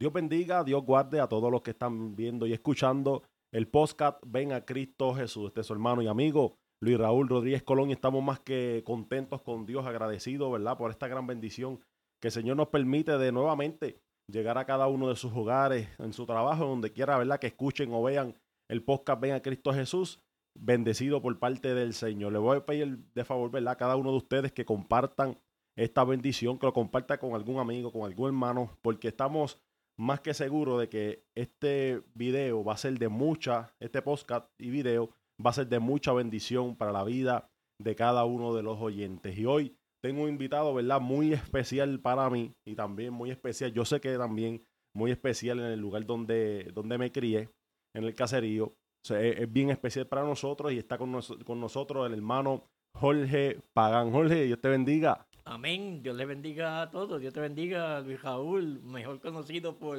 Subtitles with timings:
[0.00, 4.50] Dios bendiga, Dios guarde a todos los que están viendo y escuchando el podcast Ven
[4.52, 5.48] a Cristo Jesús.
[5.48, 9.66] Este es su hermano y amigo Luis Raúl Rodríguez Colón estamos más que contentos con
[9.66, 10.78] Dios, agradecidos, ¿verdad?
[10.78, 11.80] Por esta gran bendición
[12.18, 16.14] que el Señor nos permite de nuevamente llegar a cada uno de sus hogares, en
[16.14, 17.38] su trabajo, donde quiera, ¿verdad?
[17.38, 18.34] Que escuchen o vean
[18.70, 20.18] el podcast Ven a Cristo Jesús,
[20.58, 22.32] bendecido por parte del Señor.
[22.32, 23.74] Le voy a pedir de favor, ¿verdad?
[23.74, 25.36] A cada uno de ustedes que compartan
[25.76, 29.60] esta bendición, que lo comparta con algún amigo, con algún hermano, porque estamos
[30.00, 34.70] más que seguros de que este video va a ser de mucha, este podcast y
[34.70, 35.10] video
[35.44, 39.36] va a ser de mucha bendición para la vida de cada uno de los oyentes.
[39.36, 41.02] Y hoy tengo un invitado, ¿verdad?
[41.02, 44.64] Muy especial para mí y también muy especial, yo sé que también
[44.96, 47.50] muy especial en el lugar donde, donde me crié,
[47.94, 48.74] en el caserío.
[49.10, 52.64] es, bien especial para nosotros y está con, con nosotros el hermano
[52.96, 54.12] Jorge Pagán.
[54.12, 55.26] Jorge, Dios te bendiga.
[55.50, 56.00] Amén.
[56.00, 57.20] Dios le bendiga a todos.
[57.20, 59.98] Dios te bendiga, Luis Raúl, mejor conocido por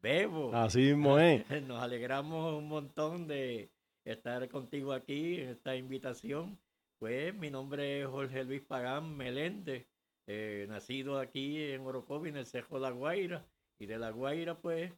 [0.00, 0.54] Bebo.
[0.54, 1.44] Así mismo es.
[1.64, 3.72] Nos alegramos un montón de
[4.04, 6.56] estar contigo aquí en esta invitación.
[7.00, 9.88] Pues mi nombre es Jorge Luis Pagán Meléndez,
[10.28, 13.44] eh, nacido aquí en Orocovi, en el Cejo de La Guaira.
[13.80, 14.92] Y de La Guaira, pues,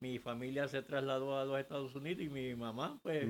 [0.00, 3.26] mi familia se trasladó a los Estados Unidos y mi mamá, pues,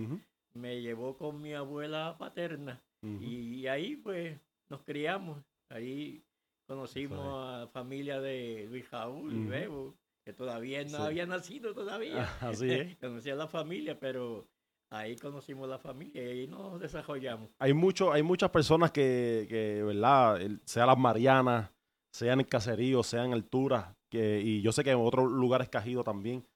[0.54, 2.82] me llevó con mi abuela paterna.
[3.20, 4.36] Y ahí, pues,
[4.68, 5.40] nos criamos.
[5.70, 6.22] Ahí
[6.66, 12.22] conocimos a la familia de Luis Jaúl y Bebo, que todavía no había nacido todavía.
[12.40, 12.96] Así es.
[13.00, 14.46] Conocí a la familia, pero
[14.90, 17.50] ahí conocimos la familia y ahí nos desarrollamos.
[17.58, 20.40] Hay mucho, hay muchas personas que, que ¿verdad?
[20.64, 21.70] Sean las Marianas,
[22.12, 25.78] sean en caserío, sean en altura, que, y yo sé que en otros lugares que
[25.78, 26.46] has ido también,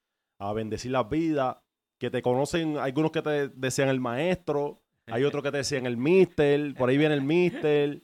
[0.40, 1.62] a bendecir la vida,
[2.00, 5.96] que te conocen, algunos que te decían el maestro, hay otros que te decían el
[5.96, 8.00] mister, por ahí viene el mister.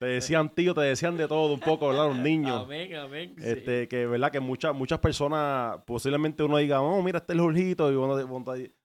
[0.00, 2.08] Te decían tío, te decían de todo un poco, ¿verdad?
[2.08, 2.62] Los niños.
[2.64, 3.36] Amén, amén.
[3.36, 4.32] Este, que, ¿verdad?
[4.32, 8.14] Que muchas, muchas personas, posiblemente uno diga, oh, mira, este es el Jorgito, y uno,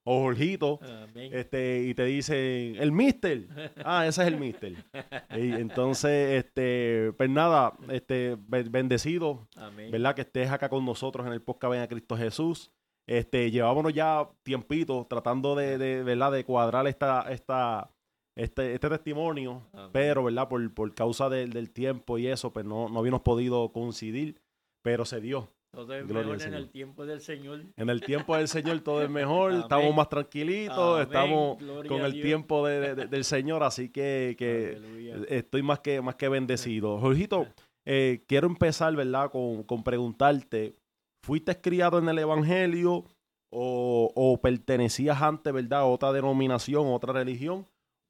[0.04, 0.78] o Jorgito,
[1.16, 3.48] este, y te dicen, el mister.
[3.86, 4.74] Ah, ese es el mister.
[5.38, 9.48] y entonces, este, pues nada, este, bendecido,
[9.90, 10.16] ¿verdad?
[10.16, 12.74] Que estés acá con nosotros en el podcast Ven a Cristo Jesús.
[13.08, 16.34] Este, llevámonos ya tiempito tratando de, de, ¿verdad?
[16.34, 17.95] De cuadrar esta, esta,
[18.36, 20.50] este, este testimonio, pero, ¿verdad?
[20.50, 24.42] Por, por causa del tiempo y eso, pues no, no habíamos podido coincidir,
[24.82, 25.50] pero se dio.
[25.76, 27.66] Todo es mejor en el tiempo del Señor.
[27.76, 31.58] En el tiempo del Señor todo es mejor, estamos más tranquilitos, estamos
[31.88, 36.98] con el tiempo del Señor, así que, que estoy más que, más que bendecido.
[37.00, 37.48] Jorgito,
[37.84, 39.32] eh, quiero empezar, ¿verdad?
[39.32, 40.78] Con, con, preguntarte,
[41.22, 43.04] ¿fuiste criado en el Evangelio
[43.50, 45.82] o, o pertenecías antes, ¿verdad?
[45.82, 47.68] A otra denominación, otra religión?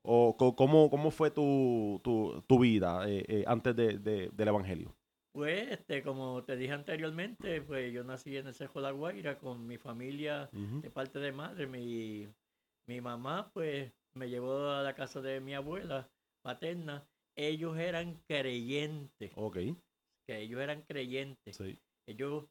[0.08, 4.96] ¿O cómo, cómo fue tu, tu, tu vida eh, eh, antes de, del Evangelio?
[5.34, 9.38] Pues, este, como te dije anteriormente, pues yo nací en el Cejo de la Guaira
[9.38, 11.68] con mi familia de parte de madre.
[11.68, 12.28] Mi,
[12.88, 16.10] mi mamá, pues, me llevó a la casa de mi abuela
[16.42, 17.06] paterna.
[17.38, 19.32] Ellos eran creyentes.
[19.36, 19.58] Ok.
[20.26, 21.58] Que ellos eran creyentes.
[21.58, 21.78] Sí.
[22.08, 22.46] Ellos,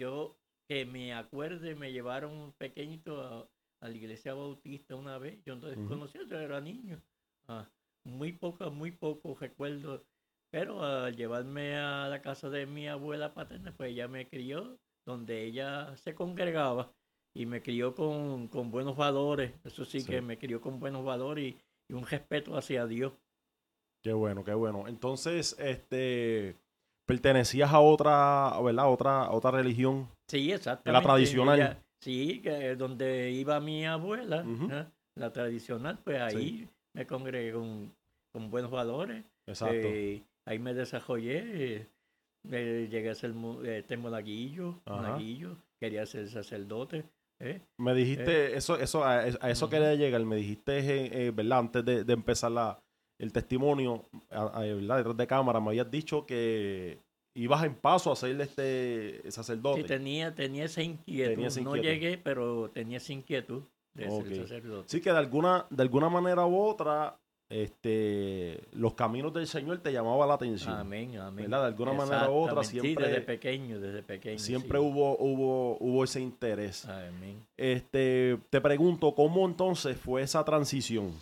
[0.00, 0.36] yo
[0.68, 3.48] que me acuerde, me llevaron pequeñito a,
[3.80, 5.42] a la iglesia bautista una vez.
[5.44, 7.00] Yo entonces conocía, yo era niño.
[7.48, 7.68] Ah,
[8.04, 10.04] muy poco, muy poco recuerdo.
[10.50, 15.44] Pero al llevarme a la casa de mi abuela paterna, pues ella me crió donde
[15.44, 16.92] ella se congregaba
[17.34, 19.52] y me crió con, con buenos valores.
[19.64, 21.54] Eso sí, que me crió con buenos valores
[21.88, 23.12] y, un respeto hacia Dios.
[24.02, 24.88] Qué bueno, qué bueno.
[24.88, 26.56] Entonces, este,
[27.06, 28.90] pertenecías a otra, ¿verdad?
[28.90, 30.08] Otra, otra religión.
[30.28, 30.92] Sí, exactamente.
[30.92, 31.85] La tradicional.
[32.00, 34.44] Sí, que donde iba mi abuela,
[35.14, 39.24] la tradicional, pues ahí me congregué con, buenos valores.
[39.46, 39.88] Exacto.
[39.88, 41.88] Eh, ahí me desarrollé,
[42.50, 44.82] eh, llegué a ser este monaguillo,
[45.80, 47.04] quería ser sacerdote.
[47.40, 47.62] ¿eh?
[47.78, 51.58] Me dijiste, eso, eso, a, eso quería llegar, me dijiste, ¿verdad?
[51.60, 52.82] Antes de, empezar la,
[53.18, 54.98] el testimonio, ¿verdad?
[54.98, 57.05] Detrás de cámara, me habías dicho que
[57.36, 59.82] ibas en paso a ser este sacerdote.
[59.82, 61.60] Sí, tenía, tenía esa inquietud.
[61.62, 63.62] No llegué, pero tenía esa inquietud
[63.94, 64.88] de ser sacerdote.
[64.88, 67.18] Sí, que de alguna, de alguna manera u otra,
[67.48, 70.74] este, los caminos del Señor te llamaban la atención.
[70.74, 71.50] Amén, amén.
[71.50, 72.90] De alguna manera u otra siempre.
[72.90, 74.38] Sí, desde pequeño, desde pequeño.
[74.38, 76.86] Siempre hubo, hubo, hubo ese interés.
[76.86, 77.46] Amén.
[77.56, 81.12] Este, te pregunto, ¿cómo entonces fue esa transición?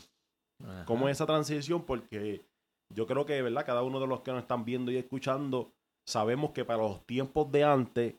[0.87, 1.84] ¿Cómo es esa transición?
[1.84, 2.40] Porque
[2.88, 3.67] yo creo que, ¿verdad?
[3.67, 5.73] Cada uno de los que nos están viendo y escuchando
[6.06, 8.14] sabemos que para los tiempos de antes,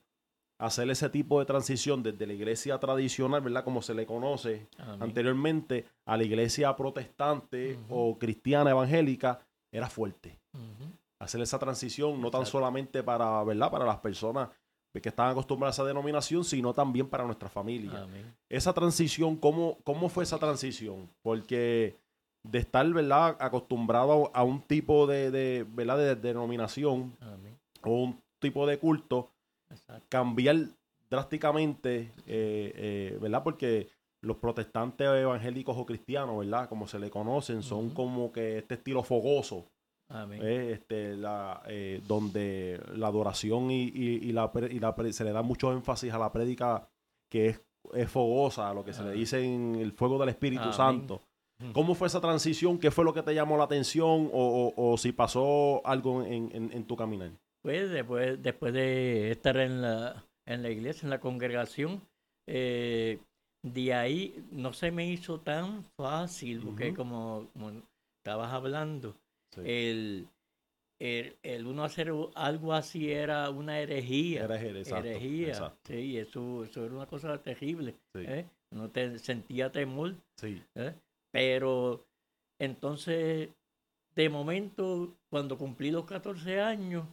[0.58, 3.64] hacer ese tipo de transición desde la iglesia tradicional, ¿verdad?
[3.64, 4.68] Como se le conoce
[5.00, 9.40] anteriormente, a la iglesia protestante o cristiana evangélica,
[9.72, 10.40] era fuerte.
[11.20, 13.72] Hacer esa transición no tan solamente para, ¿verdad?
[13.72, 14.50] Para las personas
[15.02, 18.04] que están acostumbrados a esa denominación, sino también para nuestra familia.
[18.04, 18.34] Amén.
[18.48, 21.10] Esa transición, ¿cómo, ¿cómo fue esa transición?
[21.22, 21.98] Porque
[22.44, 27.35] de estar, ¿verdad?, acostumbrado a, un tipo de, de, ¿verdad?, de, denominación Amén.
[27.86, 29.32] O un tipo de culto,
[29.70, 30.06] Exacto.
[30.10, 30.58] cambiar
[31.10, 33.44] drásticamente, eh, eh, ¿verdad?
[33.44, 33.88] Porque
[34.22, 36.68] los protestantes evangélicos o cristianos, ¿verdad?
[36.68, 39.66] Como se le conocen, son como que este estilo fogoso,
[40.10, 40.42] Amén.
[40.44, 40.72] ¿eh?
[40.74, 45.42] este, la, eh, donde la adoración y, y- y la, y la se le da
[45.42, 46.88] mucho énfasis a la prédica
[47.32, 47.62] que es,
[47.94, 50.74] es fogosa, lo que se le dice en el fuego del Espíritu Amén.
[50.76, 51.22] Santo.
[51.72, 52.78] ¿Cómo fue esa transición?
[52.80, 54.30] ¿Qué fue lo que te llamó la atención?
[54.34, 57.32] ¿O, o- o si pasó algo en, en- en tu caminar?
[57.66, 62.00] Pues después, después de estar en la, en la iglesia, en la congregación,
[62.48, 63.18] eh,
[63.64, 67.72] de ahí no se me hizo tan fácil, porque como, como
[68.22, 69.16] estabas hablando,
[69.52, 69.62] Sí.
[69.66, 70.28] el,
[71.02, 74.44] el, el uno hacer algo así era una herejía.
[74.44, 75.48] Era exacto, herejía.
[75.48, 75.80] exacto.
[75.88, 77.96] Sí, eso, eso era una cosa terrible.
[78.14, 78.26] Sí.
[78.28, 78.46] ¿eh?
[78.74, 80.14] Uno te, sentía temor.
[80.38, 80.62] Sí.
[80.76, 80.94] ¿eh?
[81.32, 82.06] Pero
[82.60, 83.50] entonces,
[84.14, 87.08] de momento, cuando cumplí los 14 años,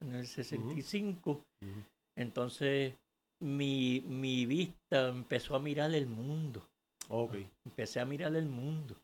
[0.00, 1.70] en el 65, Ujú.
[2.16, 2.94] entonces
[3.40, 6.66] mi, mi vista empezó a mirar el mundo.
[7.08, 7.36] Ok.
[7.66, 8.96] Empecé a mirar el mundo.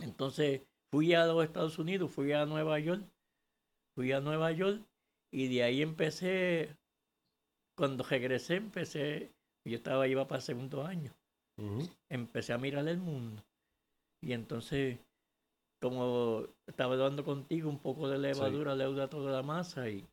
[0.00, 3.04] Entonces fui a los Estados Unidos, fui a Nueva York,
[3.94, 4.82] fui a Nueva York
[5.32, 6.76] y de ahí empecé,
[7.76, 9.32] cuando regresé empecé,
[9.66, 11.12] yo estaba, iba para el segundo año
[12.10, 13.42] empecé a mirar el mundo.
[14.22, 14.98] Y entonces,
[15.84, 20.08] como estaba hablando contigo, un poco de levadura leuda toda la masa y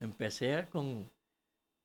[0.00, 1.08] empecé a con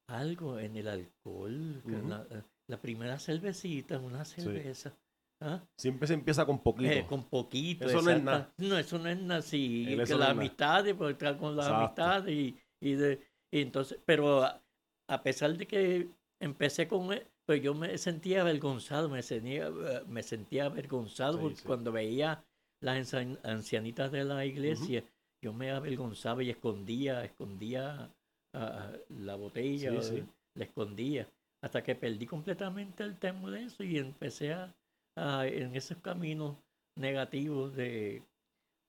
[0.10, 1.81] algo en el alcohol.
[1.86, 2.10] Ujú.
[2.10, 2.25] la,
[2.68, 4.98] la primera cervecita, una cerveza.
[5.42, 5.62] ¿ah?
[5.78, 6.92] Siempre se empieza con poquito.
[6.92, 7.86] Eh, con poquito.
[7.86, 8.52] Eso no es nada.
[8.58, 9.42] No, eso no es nada.
[9.44, 10.31] Sí, que no nada.
[10.31, 11.84] amistades, pues estar con las Exacto.
[11.84, 13.22] amistades y, y de,
[13.52, 14.64] y entonces, pero a,
[15.08, 16.10] a pesar de que
[16.42, 21.44] empecé con él, pues yo me sentía avergonzado, me sentía, eh, me sentía avergonzado Sí,
[21.44, 21.68] porque sí.
[21.68, 22.44] cuando veía
[22.84, 25.04] las ancian- ancianitas de la iglesia,
[25.42, 28.10] yo me avergonzaba y escondía, escondía
[28.54, 30.24] ah, la botella, Sí, sí.
[30.56, 31.28] la escondía,
[31.64, 34.74] hasta que perdí completamente el temor de eso y empecé a,
[35.18, 36.58] a- en esos caminos
[36.98, 38.22] negativos de,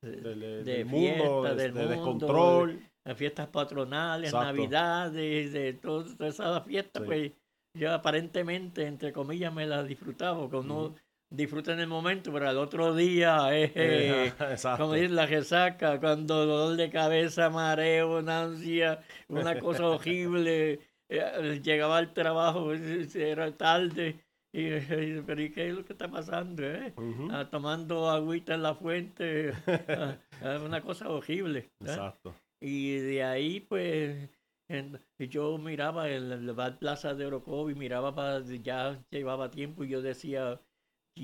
[0.02, 2.82] de, de mundo, fiesta, de, del de mundo, descontrol.
[3.04, 4.46] de fiestas patronales, Exacto.
[4.46, 7.06] navidades, de todas esas fiestas, Sí.
[7.06, 7.32] pues
[7.76, 10.94] yo aparentemente, entre comillas, me las disfrutaba, porque uno
[11.30, 13.72] en el momento, pero al otro día es...
[13.74, 14.84] eh, Exacto.
[14.84, 20.80] como dice la resaca, cuando dolor de cabeza, mareo, náusea, una cosa horrible.
[21.08, 24.20] eh, Llegaba al trabajo, eh, era tarde.
[24.52, 26.62] Y, eh, pero ¿y qué es lo que está pasando?
[26.62, 26.94] eh?
[27.30, 31.58] Ah, tomando agüita en la fuente, ah, ah, una cosa horrible.
[31.58, 31.70] ¿eh?
[31.80, 32.34] Exacto.
[32.60, 34.30] Y de ahí, pues,
[34.68, 40.02] en- yo miraba el, bar Plaza de Orocovi, miraba para, ya llevaba tiempo y yo
[40.02, 40.60] decía,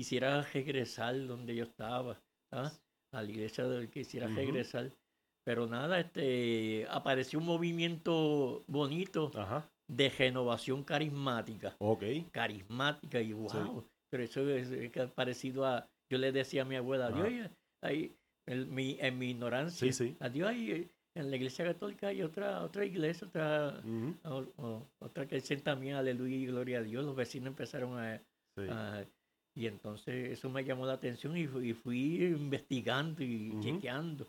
[0.01, 2.19] quisiera regresar donde yo estaba,
[2.53, 2.71] ¿ah?
[3.13, 4.91] a la iglesia del quisiera regresar.
[5.45, 9.69] Pero nada, este, apareció un movimiento bonito Ajá.
[9.89, 12.03] de renovación carismática Ok.
[12.31, 13.83] carismática y wow.
[14.11, 15.89] Pero eso es, es parecido a.
[16.11, 17.49] Yo le decía a mi abuela, oye,
[17.83, 18.15] ahí,
[18.47, 20.17] en, mi, en mi ignorancia, Sí, sí.
[20.19, 24.15] adiós, ahí, en la iglesia católica hay otra otra iglesia, otra, Ujú.
[24.25, 27.03] o- o- otra que dicen también aleluya y gloria a Dios.
[27.03, 28.21] Los vecinos empezaron a-
[29.55, 34.27] y entonces eso me llamó la atención y fui, y fui investigando y chequeando.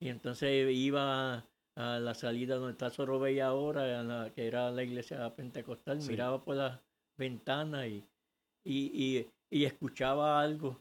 [0.00, 1.46] Y entonces iba
[1.76, 6.10] a la salida donde está Sorobella ahora, a la- que era la iglesia pentecostal, Sí.
[6.12, 6.80] miraba por las
[7.18, 8.04] ventanas y,
[8.64, 10.80] y, y, y escuchaba algo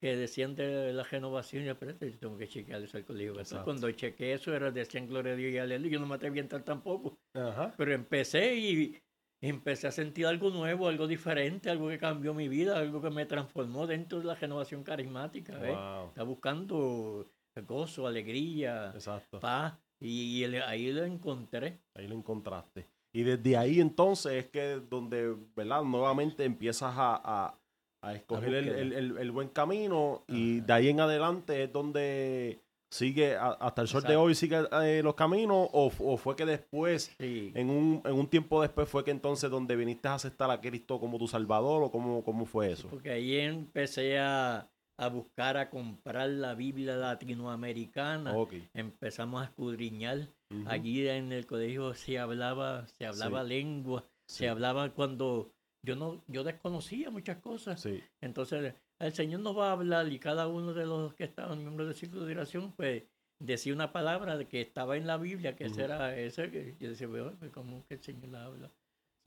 [0.00, 1.62] que decían de la renovación.
[1.62, 3.34] Y yo, espérate, yo tengo que chequear eso al colegio.
[3.62, 5.92] Cuando chequeé eso, era decían gloria a Dios y aleluya.
[5.92, 7.16] Yo no me atreví a entrar tampoco.
[7.34, 7.72] Ajá.
[7.76, 9.00] Pero empecé y
[9.42, 13.26] empecé a sentir algo nuevo, algo diferente, algo que cambió mi vida, algo que me
[13.26, 15.58] transformó dentro de la renovación carismática.
[15.58, 16.08] Wow.
[16.08, 17.28] Está buscando
[17.66, 19.40] gozo, alegría, Exacto.
[19.40, 19.74] paz.
[20.00, 21.80] Y, ahí lo encontré.
[21.94, 22.86] Ahí lo encontraste.
[23.12, 25.82] Y desde ahí entonces es que donde, ¿verdad?
[25.82, 27.58] Nuevamente empiezas a, a-
[28.04, 32.61] a escoger el, el- el- el buen camino y de ahí en adelante es donde
[32.92, 37.14] sigue, hasta el sol de hoy sigue eh, los caminos o, o fue que después,
[37.18, 37.50] Sí.
[37.54, 41.00] en un, en un tiempo después fue que entonces donde viniste a aceptar a Cristo
[41.00, 42.88] como tu Salvador o cómo, cómo fue eso?
[42.88, 44.68] Porque ahí empecé a,
[44.98, 48.36] a buscar, a comprar la Biblia latinoamericana.
[48.36, 48.54] Ok.
[48.74, 50.28] Empezamos a escudriñar.
[50.66, 55.50] Allí en el colegio se hablaba, se hablaba lengua, se hablaba cuando
[55.84, 57.80] yo no, yo desconocía muchas cosas.
[57.80, 58.02] Sí.
[58.20, 58.74] Entonces
[59.06, 61.96] el Señor nos va a hablar y cada uno de los que estaban miembros del
[61.96, 63.04] ciclo de oración, pues
[63.40, 66.88] decía una palabra de que estaba en la Biblia, que ese era ese que yo
[66.90, 68.70] decía, "Bueno, ¿cómo que el Señor habla?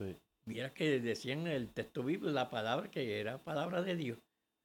[0.00, 0.16] Sí.
[0.46, 4.18] Mira que decía en el texto bíblico la palabra que era palabra de Dios.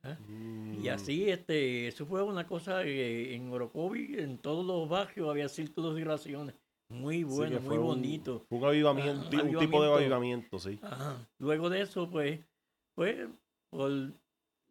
[0.03, 5.29] Y Mm, así, este, eso fue una cosa eh, en Orocovi, en todos los barrios
[5.29, 6.55] había círculos de oraciones.
[6.89, 8.45] Muy bueno, muy un- bonito.
[8.49, 9.95] Un, avivamiento, Ah, un tipo de avivamiento.
[9.95, 10.79] avivamiento, sí.
[10.81, 11.29] Ajá.
[11.39, 12.39] Luego de eso, pues,
[12.95, 13.27] pues
[13.69, 13.91] por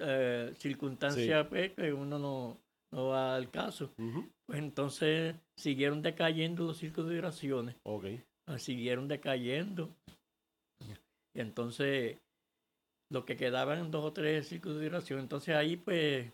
[0.01, 2.59] eh, circunstancias pues, que uno no,
[2.93, 3.93] no va al caso,
[4.47, 8.07] pues entonces siguieron decayendo los círculos de oraciones, Ok.
[8.47, 9.95] ah, siguieron decayendo.
[11.35, 12.19] Y entonces,
[13.11, 16.33] lo que quedaban dos o tres círculos de oración, entonces ahí pues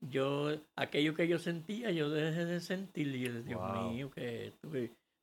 [0.00, 3.72] yo, aquello que yo sentía, yo dejé de sentir, y yo, Dios Wow.
[3.72, 4.52] mío, que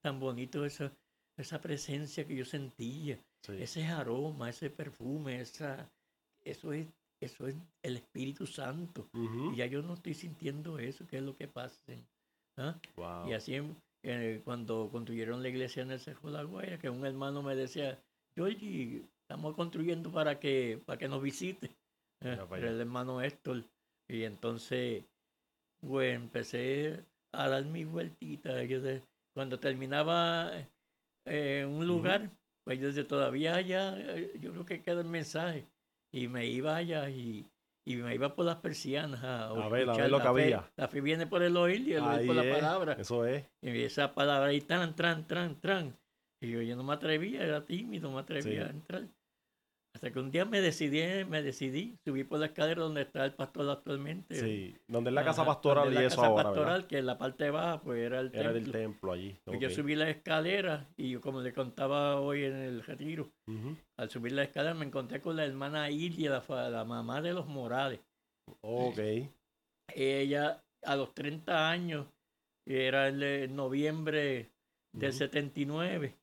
[0.01, 0.93] tan bonito esa,
[1.37, 3.53] esa presencia que yo sentía Sí.
[3.61, 5.89] ese aroma, ese perfume, esa,
[6.43, 6.87] eso es,
[7.19, 9.09] eso es el Espíritu Santo.
[9.13, 11.93] Y ya yo no estoy sintiendo eso, que es lo que pasa.
[12.57, 12.79] ¿ah?
[12.95, 13.27] wow.
[13.27, 13.55] Y así
[14.03, 17.55] eh, cuando construyeron la iglesia en el Cerro de la Guaira, que un hermano me
[17.55, 18.01] decía,
[18.35, 21.69] Georgie, estamos construyendo para que, para que nos visite.
[22.21, 23.63] Eh, el hermano Héctor.
[24.07, 25.05] Y entonces,
[25.79, 28.67] pues empecé a dar mis vueltitas.
[29.33, 30.51] Cuando terminaba
[31.25, 32.29] eh, un lugar,
[32.63, 35.65] pues yo decía, todavía allá, eh, yo creo que queda el mensaje.
[36.11, 37.45] Y me iba allá y,
[37.85, 40.29] y me iba por las persianas a, A ver, a ver escuchar lo que fe.
[40.29, 40.71] había.
[40.75, 42.93] La fe viene por el oír y el oír por la palabra.
[42.93, 43.45] Eso es.
[43.61, 45.97] Y esa palabra ahí, tran, tran, tran, tran.
[46.41, 48.67] Y yo, yo no me atrevía, era tímido, no me atrevía Sí.
[48.67, 49.07] a entrar.
[49.95, 53.33] Hasta que un día me decidí, me decidí, subí por la escalera donde está el
[53.33, 54.35] pastor actualmente.
[54.35, 54.77] Sí.
[54.87, 56.87] Donde es la casa Ajá, pastoral donde y la eso casa ahora, pastoral, ¿verdad?
[56.87, 58.79] que en la parte baja, pues era el Era del templo.
[58.79, 59.39] templo allí.
[59.43, 63.31] Pues Yo subí la escalera y yo, como le contaba hoy en el retiro,
[63.97, 67.47] al subir la escalera me encontré con la hermana Ilia, la, la mamá de los
[67.47, 67.99] Morales.
[68.61, 68.99] Ok.
[69.93, 72.07] Ella a los 30 años,
[72.65, 74.51] era el de noviembre
[74.93, 75.17] del Ujú.
[75.17, 76.15] 79,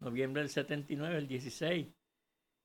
[0.00, 1.86] noviembre del 79, el 16.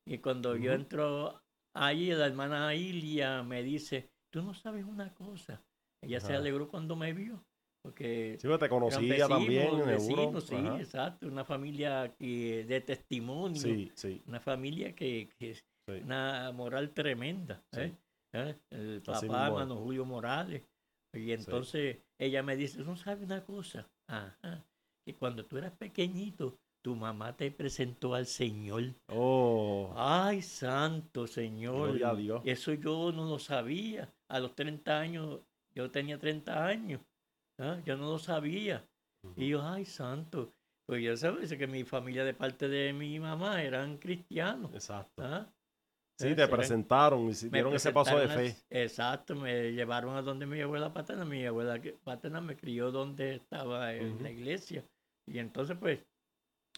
[0.08, 1.42] Y cuando yo entro
[1.76, 5.62] allí, la hermana Ilia me dice, tú no sabes una cosa.
[6.02, 7.44] Ella se alegró cuando me vio,
[7.84, 10.78] porque Sí, pero te conocía también, vecinos, sí, Ajá.
[10.78, 14.22] exacto, una familia que, de testimonio, Sí, sí.
[14.28, 16.02] una familia que, que es Sí.
[16.04, 17.64] una moral tremenda.
[17.74, 17.94] ¿eh?
[18.34, 18.56] ¿Eh?
[18.72, 20.64] El Así papá, hermano Julio Morales.
[21.14, 24.64] Y entonces ella me dice, no sabes una cosa, Ajá,
[25.06, 26.58] que cuando tú eras pequeñito,
[26.88, 28.82] tu mamá te presentó al Señor.
[29.10, 31.90] Oh, Ay, santo Señor.
[31.90, 32.42] Gloria a Dios.
[32.46, 34.10] Eso yo no lo sabía.
[34.30, 35.42] A los 30 años,
[35.76, 37.02] yo tenía 30 años.
[37.60, 37.82] ¿ah?
[37.86, 38.88] Yo no lo sabía.
[39.36, 40.54] Y yo, ay, santo.
[40.86, 44.74] Pues yo sabes que mi familia de parte de mi mamá eran cristianos.
[44.74, 45.24] exacto.
[45.26, 45.46] ¿ah?
[46.18, 48.56] Sí, Eh, te presentaron y dieron ese paso de fe.
[48.70, 51.26] exacto, me llevaron a donde mi abuela paterna.
[51.26, 54.86] Mi abuela paterna me crió donde estaba en la iglesia.
[55.28, 56.00] Y entonces, pues,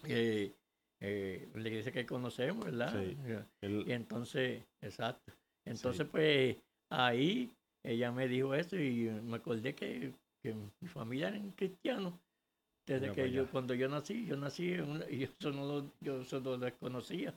[0.05, 0.53] eh,
[1.01, 2.93] eh, la iglesia que conocemos, ¿verdad?
[2.93, 3.17] Sí.
[3.61, 5.33] El- Y entonces, exacto.
[5.65, 6.57] Entonces, pues,
[6.91, 7.51] ahí
[7.83, 12.13] ella me dijo eso y me acordé que, que mi familia eran cristianos.
[12.87, 15.65] Desde Mira que yo, cuando yo nací, yo nací en una- y yo eso no
[15.65, 17.33] lo, yo eso no lo desconocía.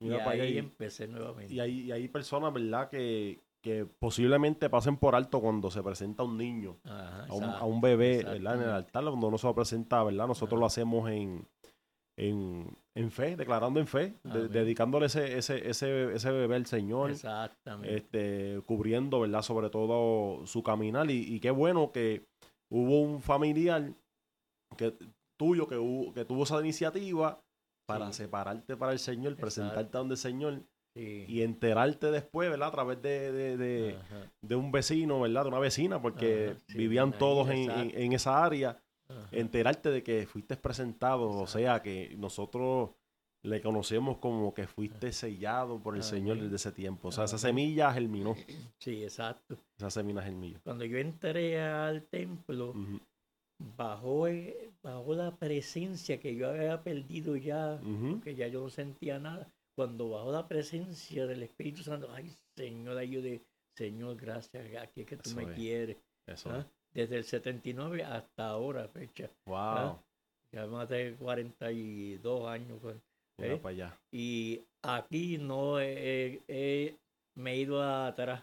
[0.00, 1.54] mira y ahí empecé nuevamente.
[1.54, 6.22] Y hay, y hay personas, ¿verdad?, que, que posiblemente pasen por alto cuando se presenta
[6.22, 8.54] un niño, Ajá, a un, a un bebé, ¿verdad?
[8.56, 10.26] En el altar, cuando uno se lo presenta, ¿verdad?
[10.28, 10.60] Nosotros Ajá.
[10.60, 11.46] lo hacemos en,
[12.18, 17.10] en, en fe, declarando en fe, de- dedicándole ese, ese, ese, ese bebé al Señor,
[17.10, 17.96] Exactamente.
[17.96, 21.10] este, cubriendo, ¿verdad?, sobre todo su caminar.
[21.10, 22.26] Y, y qué bueno que
[22.72, 23.92] hubo un familiar
[24.76, 24.94] que,
[25.38, 27.40] tuyo que, hubo- que tuvo esa iniciativa
[27.88, 28.22] para Sí.
[28.24, 29.40] separarte para el Señor, Exacto.
[29.42, 30.62] presentarte donde el Señor
[30.96, 31.24] sí.
[31.28, 32.68] y enterarte después, ¿verdad?
[32.68, 33.96] A través de, de,
[34.42, 35.42] de- un vecino, ¿verdad?
[35.42, 38.82] De una vecina, porque Ajá, sí, vivían todos en, en esa área.
[39.40, 42.90] Enterarte de que fuiste presentado, o sea, que nosotros
[43.42, 46.44] le conocemos como que fuiste sellado por el Señor Amén.
[46.50, 47.08] desde ese tiempo.
[47.08, 47.40] O sea, esa Amén.
[47.56, 48.34] semilla germinó.
[48.80, 49.56] Sí, exacto.
[49.78, 50.58] Esa semilla germinó.
[50.64, 53.00] Cuando yo entré al templo, Ujú,
[53.76, 58.20] bajó, eh, bajó la presencia que yo había perdido ya, ujú.
[58.20, 59.48] que ya yo no sentía nada.
[59.76, 63.44] Cuando bajó la presencia del Espíritu Santo, ay Señor, ahí yo de
[63.76, 65.50] Señor, gracias, aquí es que tú Eso me es.
[65.50, 65.96] quieres.
[66.26, 66.50] Eso.
[66.50, 66.66] ¿ah?
[66.96, 69.28] Desde el 79 hasta ahora, fecha.
[69.44, 69.98] Wow.
[70.50, 72.78] Ya más de 42 años.
[72.80, 72.96] pues.
[73.38, 73.58] ¿eh?
[73.62, 74.00] para allá.
[74.10, 76.96] Y aquí no he, he- he-
[77.34, 78.42] me he ido atrás.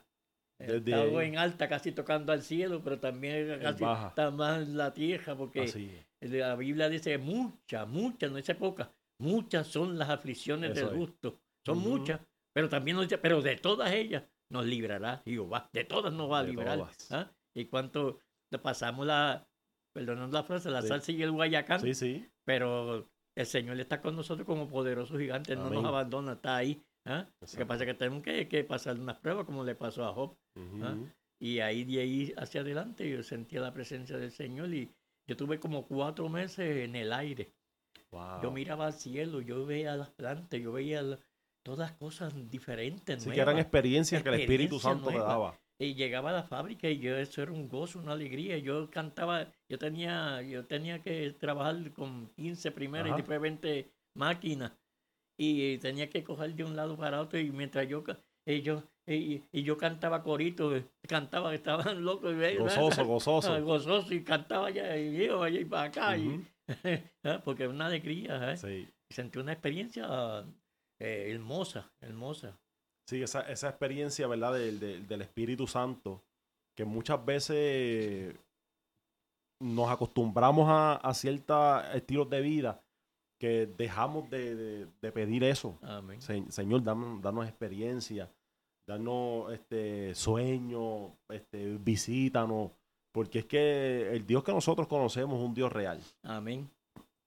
[0.59, 1.25] Ahí.
[1.25, 5.63] en alta, casi tocando al cielo, pero también casi está más en la tierra, porque
[5.63, 5.75] es.
[6.21, 8.87] la Biblia dice que muchas, muchas, no dice pocas,
[9.19, 11.39] muchas son las aflicciones Eso del justo.
[11.65, 11.89] Son Ujú.
[11.89, 12.21] muchas,
[12.53, 15.69] pero también nos dice, pero de todas ellas nos librará Jehová.
[15.73, 16.87] De todas nos va a De librar.
[17.09, 17.31] ¿ah?
[17.55, 18.19] Y cuánto
[18.59, 19.47] pasamos la,
[19.93, 20.87] perdonando la frase, la Sí.
[20.89, 22.29] salsa y el guayacán, Sí, sí.
[22.45, 26.81] pero el Señor está con nosotros como poderoso gigante, no nos abandona, está ahí.
[27.05, 27.27] ¿ah?
[27.41, 30.13] Lo que pasa es que tenemos que, que pasar unas pruebas como le pasó a
[30.13, 30.35] Job.
[30.81, 30.95] ¿ah?
[31.41, 34.89] Y ahí de ahí hacia adelante yo sentía la presencia del Señor y
[35.27, 37.51] yo tuve como cuatro meses en el aire.
[38.11, 38.41] Wow.
[38.43, 41.19] Yo miraba al cielo, yo veía las plantas, yo veía la-
[41.65, 43.23] todas cosas diferentes.
[43.23, 45.27] Sí, que eran experiencias que el Espíritu Santo nueva.
[45.27, 45.59] daba.
[45.83, 48.57] Y llegaba a la fábrica y yo eso era un gozo, una alegría.
[48.57, 53.15] Yo cantaba, yo tenía, yo tenía que trabajar con 15 primeras Ajá.
[53.15, 54.71] y después 20 máquinas.
[55.37, 58.03] Y tenía que coger de un lado para otro y mientras yo
[58.45, 60.71] y yo, y, y yo cantaba corito,
[61.07, 61.53] cantaba,
[61.93, 62.35] estaban locos.
[62.57, 63.61] Gozoso, gozoso.
[63.63, 66.17] gozoso y cantaba allá y iba allá y para acá.
[66.17, 66.45] y-
[67.23, 68.53] ah, porque es una alegría.
[68.53, 68.57] ¿eh?
[68.57, 68.87] Sí.
[69.09, 70.45] Sentí una experiencia
[70.99, 72.59] eh, hermosa, hermosa.
[73.07, 74.53] Sí, esa, esa experiencia, ¿verdad?
[74.53, 76.21] Del, del- del Espíritu Santo,
[76.75, 78.35] que muchas veces
[79.61, 82.81] nos acostumbramos a, a ciertos estilos de vida
[83.39, 85.77] que dejamos de, de- de pedir eso.
[85.81, 86.21] Amén.
[86.21, 88.29] Se- Señor, danos, danos experiencia,
[88.87, 92.71] danos este, sueño, este, visítanos,
[93.13, 96.69] porque es que el Dios que nosotros conocemos es un Dios real, Amén.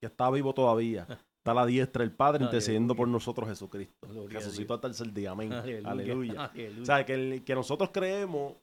[0.00, 1.06] que está vivo todavía.
[1.46, 3.12] Está a la diestra del Padre intercediendo por Aleluya.
[3.16, 4.08] nosotros Jesucristo.
[4.08, 5.30] Gloria a Jesucito hasta el tercer día.
[5.30, 5.52] Amén.
[5.52, 5.90] Aleluya.
[5.90, 6.44] Aleluya.
[6.46, 6.82] Aleluya.
[6.82, 8.54] O sea, que, el- que nosotros creemos,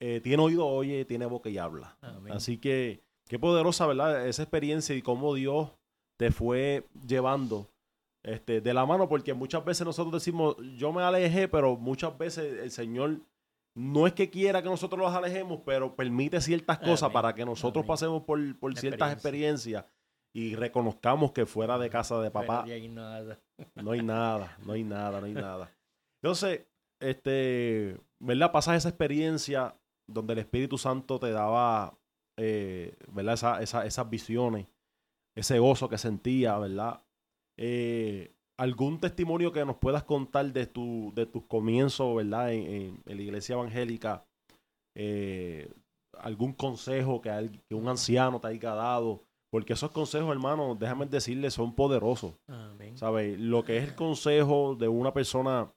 [0.00, 1.96] eh, tiene oído, oye, tiene boca y habla.
[2.02, 2.32] Amén.
[2.34, 4.26] Así que, qué poderosa, ¿verdad?
[4.28, 5.70] Esa experiencia y cómo Dios
[6.18, 7.68] te fue llevando
[8.22, 12.60] este, de la mano, porque muchas veces nosotros decimos, yo me alejé, pero muchas veces
[12.62, 13.20] el Señor
[13.74, 17.82] no es que quiera que nosotros los alejemos, pero permite ciertas cosas para que nosotros
[17.82, 17.88] Amén.
[17.88, 19.78] pasemos por, por ciertas Experiencia.
[19.80, 20.01] experiencias
[20.34, 23.38] y reconozcamos que fuera de casa de papá de ahí nada.
[23.76, 25.70] no hay nada, no hay nada, no hay nada.
[26.22, 26.66] Entonces,
[27.00, 28.52] este, ¿verdad?
[28.52, 29.76] Pasas esa experiencia
[30.08, 31.98] donde el Espíritu Santo te daba,
[32.38, 33.34] eh, ¿verdad?
[33.34, 34.66] Esa- esa- esas visiones,
[35.36, 37.02] ese gozo que sentía, ¿verdad?
[37.58, 42.52] Eh, ¿Algún testimonio que nos puedas contar de, tu, de tus comienzos, ¿verdad?
[42.52, 44.24] En, en- en la iglesia evangélica.
[44.94, 45.72] Eh,
[46.18, 47.30] ¿Algún consejo que
[47.70, 49.24] un anciano te haya dado?
[49.52, 52.34] Porque esos consejos, hermano, déjame decirle, son poderosos.
[52.48, 52.96] Amén.
[52.96, 53.38] ¿Sabes?
[53.38, 55.70] Lo que es el consejo de una persona,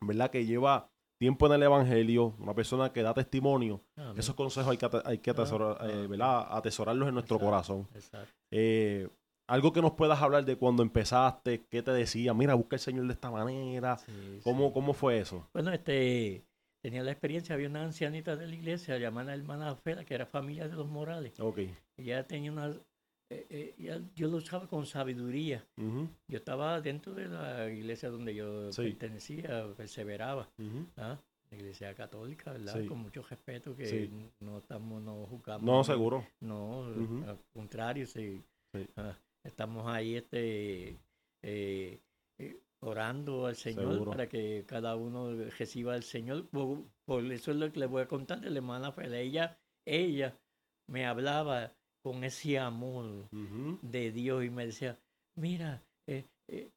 [0.00, 0.30] ¿verdad?
[0.30, 4.18] Que lleva tiempo en el Evangelio, una persona que da testimonio, Amén.
[4.18, 6.06] esos consejos hay que, hay que atesorar, Ah, eh, ah.
[6.08, 6.46] ¿verdad?
[6.50, 7.88] atesorarlos en nuestro Exacto, corazón.
[7.94, 8.34] Exacto.
[8.50, 9.08] Eh,
[9.48, 13.06] algo que nos puedas hablar de cuando empezaste, qué te decía, mira, busca el Señor
[13.06, 13.96] de esta manera.
[13.98, 14.72] Sí, ¿Cómo, sí.
[14.74, 15.48] ¿Cómo fue eso?
[15.52, 16.44] Bueno, este,
[16.82, 20.66] tenía la experiencia, había una ancianita de la iglesia llamada hermana Fela, que era familia
[20.66, 21.38] de los Morales.
[21.38, 21.60] Ok.
[21.96, 22.74] Ella tenía una,
[23.30, 25.64] eh, eh, yo lo usaba con sabiduría.
[25.76, 28.82] Yo estaba dentro de la iglesia donde yo Sí.
[28.82, 30.48] pertenecía, perseveraba.
[30.96, 31.18] ¿ah?
[31.50, 32.80] La iglesia católica, ¿verdad?
[32.80, 32.86] Sí.
[32.86, 34.10] Con mucho respeto, que Sí.
[34.40, 35.64] no estamos, no juzgamos.
[35.64, 36.26] No, seguro.
[36.40, 38.42] No, al contrario, sí.
[38.96, 40.98] Ah, estamos ahí este,
[41.42, 42.00] eh,
[42.38, 44.10] eh, orando al Señor Seguro.
[44.10, 46.48] para que cada uno reciba al Señor.
[46.48, 49.18] Por, por eso es lo que le voy a contar de la hermana Fela.
[49.18, 49.56] Ella,
[49.86, 50.36] ella
[50.88, 51.72] me hablaba
[52.04, 54.98] con ese amor de Dios y me decía,
[55.36, 56.70] mira, eh, eh,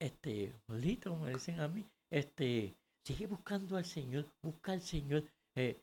[0.00, 2.74] este, Lito, me dicen a mí, este,
[3.06, 5.24] sigue buscando al Señor, busca al Señor,
[5.56, 5.78] eh,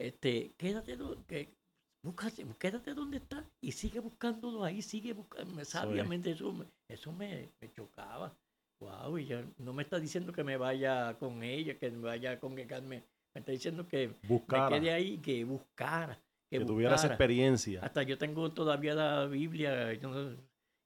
[0.00, 1.56] este, quédate, que,
[2.04, 7.50] busca, quédate donde está y sigue buscándolo ahí, sigue buscando, sabiamente eso, me, eso me,
[7.60, 8.32] me chocaba.
[8.80, 12.32] Wow, y ya no me está diciendo que me vaya con ella, que me vaya
[12.32, 13.02] a congregarme,
[13.34, 17.14] me está diciendo que Buscara, me quede ahí, que buscara, que, que tuviera esa buscara.
[17.14, 17.80] experiencia.
[17.82, 20.34] Hasta yo tengo todavía la Biblia yo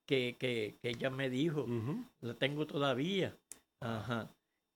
[0.09, 1.66] que, que, que ella me dijo,
[2.20, 3.37] la tengo todavía.
[3.83, 4.29] Ajá.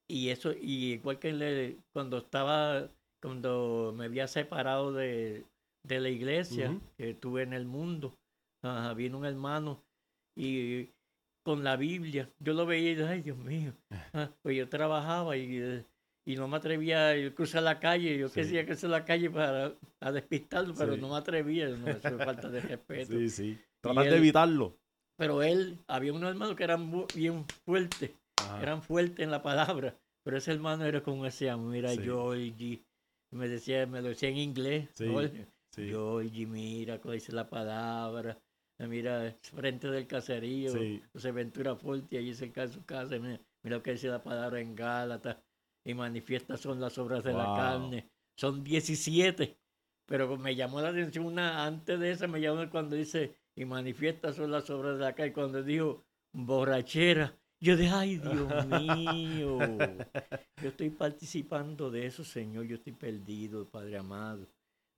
[0.09, 2.89] Y eso, y igual que le- cuando estaba,
[3.23, 5.45] cuando me había separado de,
[5.83, 6.81] de la iglesia Ujú.
[6.97, 8.15] que estuve en el mundo,
[8.63, 9.83] ajá, vino un hermano
[10.37, 10.91] y
[11.45, 13.73] con la Biblia, yo lo veía y dije, ay Dios mío,
[14.15, 15.85] ah, pues yo trabajaba y, eh,
[16.27, 18.35] y no me atrevía a cruzar la calle, yo Sí.
[18.41, 21.01] quería cruzar la calle para a despistarlo, pero Sí.
[21.01, 23.13] no me atrevía, no, eso es falta de respeto.
[23.13, 23.59] Sí, sí.
[23.81, 24.77] Tratar de evitarlo.
[25.17, 28.11] Pero él, había unos hermanos que eran bien fuertes,
[28.41, 28.63] Ajá.
[28.63, 32.01] eran fuertes en la palabra, pero ese hermano era ese amor, mira, Sí.
[32.03, 32.83] Georgie,
[33.31, 35.47] me decía, me lo decía en inglés, Sí, Jorge.
[35.77, 38.39] Georgie, mira, cómo dice la palabra,
[38.79, 41.03] mira, frente del caserío, Sí.
[41.13, 44.61] José Ventura Forti, allí cerca de su casa, mira, mira lo que dice la palabra
[44.61, 45.37] en Gálatas,
[45.85, 49.59] y manifiestas son las obras de la carne, son 17,
[50.07, 54.37] pero me llamó la atención una, antes de esa me llamó cuando dice, y manifiestas
[54.37, 59.59] son las obras de la carne, cuando dijo, borrachera, yo dije, ay Dios mío,
[60.63, 64.47] yo estoy participando de eso, Señor, yo estoy perdido, Padre amado.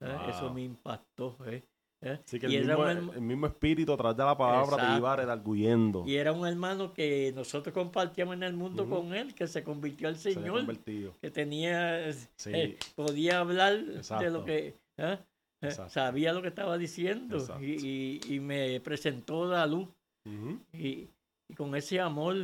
[0.01, 0.17] ¿eh?
[0.29, 1.63] Eso me impactó, ¿eh?
[2.03, 2.19] ¿Eh?
[2.25, 4.83] Sí, que Y el mismo, un el mismo espíritu a través de la palabra te
[4.83, 5.17] iba Exacto.
[5.23, 6.05] redarguyendo.
[6.07, 8.95] Y era un hermano que nosotros compartíamos en el mundo Ujú.
[8.97, 11.15] con él, que se convirtió al Se Señor, convertido.
[11.21, 12.51] que tenía, Sí.
[12.53, 14.31] eh, podía hablar de Exacto.
[14.31, 15.19] lo que, ¿eh?
[15.63, 15.91] Eh, Exacto.
[15.93, 17.65] sabía lo que estaba diciendo Exacto.
[17.65, 19.89] y, y- y me presentó la luz
[20.27, 20.61] Ujú.
[20.73, 21.09] y,
[21.51, 22.37] y con ese amor.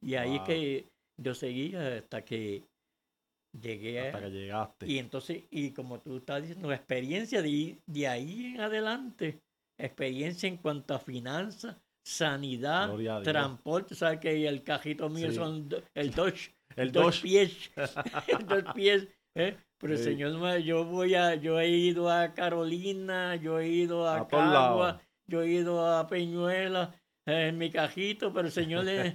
[0.00, 0.46] Y ahí es Wow.
[0.48, 0.88] que
[1.22, 2.64] yo seguía hasta que
[3.52, 4.00] llegué.
[4.00, 4.86] Hasta que llegaste.
[4.86, 9.42] Y entonces, y como tú estás diciendo, experiencia de, de ahí en adelante,
[9.78, 15.36] experiencia en cuanto a finanzas, sanidad, transporte, sabes que el cajito mío Sí.
[15.36, 17.70] son el Dodge, El dos pies,
[18.48, 19.56] dos pies, ¿eh?
[19.78, 20.04] pero Sí.
[20.04, 24.28] Señor, yo voy a, yo he ido a Carolina, yo he ido a, A.
[24.28, 26.94] Cagua, yo he ido a Peñuela,
[27.26, 29.14] eh, en mi cajito, pero Señor, ¿eh?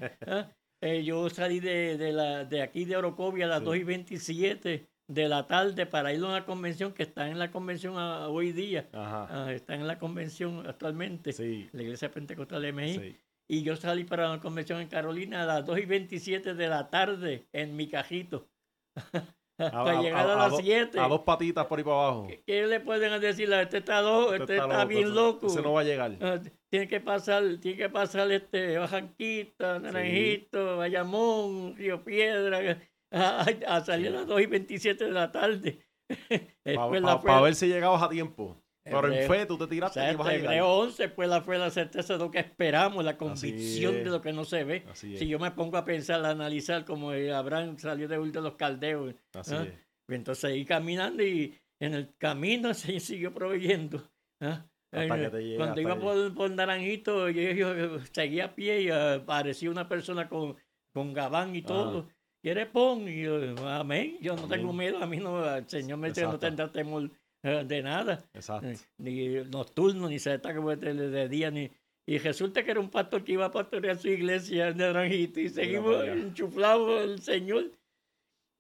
[0.82, 3.66] Eh, yo salí de, de, la, de aquí de Orocovia a las Sí.
[3.66, 7.50] 2 y 27 de la tarde para ir a una convención que está en la
[7.52, 8.88] convención a- hoy día.
[8.94, 9.28] Ajá.
[9.48, 11.70] Ah, está en la convención actualmente, Sí.
[11.72, 13.04] la Iglesia Pentecostal de México.
[13.04, 13.18] Sí.
[13.50, 16.90] Y yo salí para la convención en Carolina a las 2 y 27 de la
[16.90, 18.50] tarde en mi cajito.
[19.58, 21.00] Hasta A- llegar a- a, a las do- 7.
[21.00, 22.28] A dos patitas por ahí para abajo.
[22.28, 23.52] ¿Qué, qué le pueden decir?
[23.52, 25.48] Este está, loco, este está, bien ese- loco.
[25.48, 26.12] Ese no va a llegar.
[26.22, 26.40] Ah,
[26.70, 32.78] tiene que pasar, tiene que pasar este Bajanquita, Naranjito, Bayamón, Río Piedra,
[33.12, 34.14] a, salir Sí.
[34.14, 35.80] a las 2 y 27 de la tarde.
[36.64, 38.62] Para fue- ver si llegabas a tiempo.
[38.90, 40.54] Pero en fe tú te tiraste y Exacto, ibas a llegar.
[40.54, 44.22] Hebreo 11, pues la fue la certeza de lo que esperamos, la convicción de lo
[44.22, 44.86] que no se ve.
[44.94, 49.16] Si yo me pongo a pensar, a analizar como Abraham salió de de los Caldeos,
[49.34, 49.64] Así ¿ah?
[49.64, 49.74] es.
[50.10, 54.04] entonces seguí caminando y en el camino se siguió proveyendo.
[54.42, 54.66] ¿ah?
[54.92, 58.82] Hasta Eh, que te llega, Cuando iba por, por Naranjito, yo, yo seguía a pie
[58.84, 60.56] y eh, aparecía una persona con,
[60.94, 62.08] con gabán y todo.
[62.42, 63.08] ¿Quieres pon?
[63.10, 64.18] Y yo, amén.
[64.22, 64.78] Yo no tengo Amén.
[64.78, 67.10] miedo, a mí no, el Señor me dice que no tendrá temor eh,
[67.66, 68.68] de nada Exacto.
[68.68, 71.70] eh, ni nocturno, ni se que de, de día, ni...
[72.10, 75.50] Y resulta que era un pastor que iba a pastorear su iglesia en Naranjito y
[75.50, 77.72] seguimos enchuflados el Señor.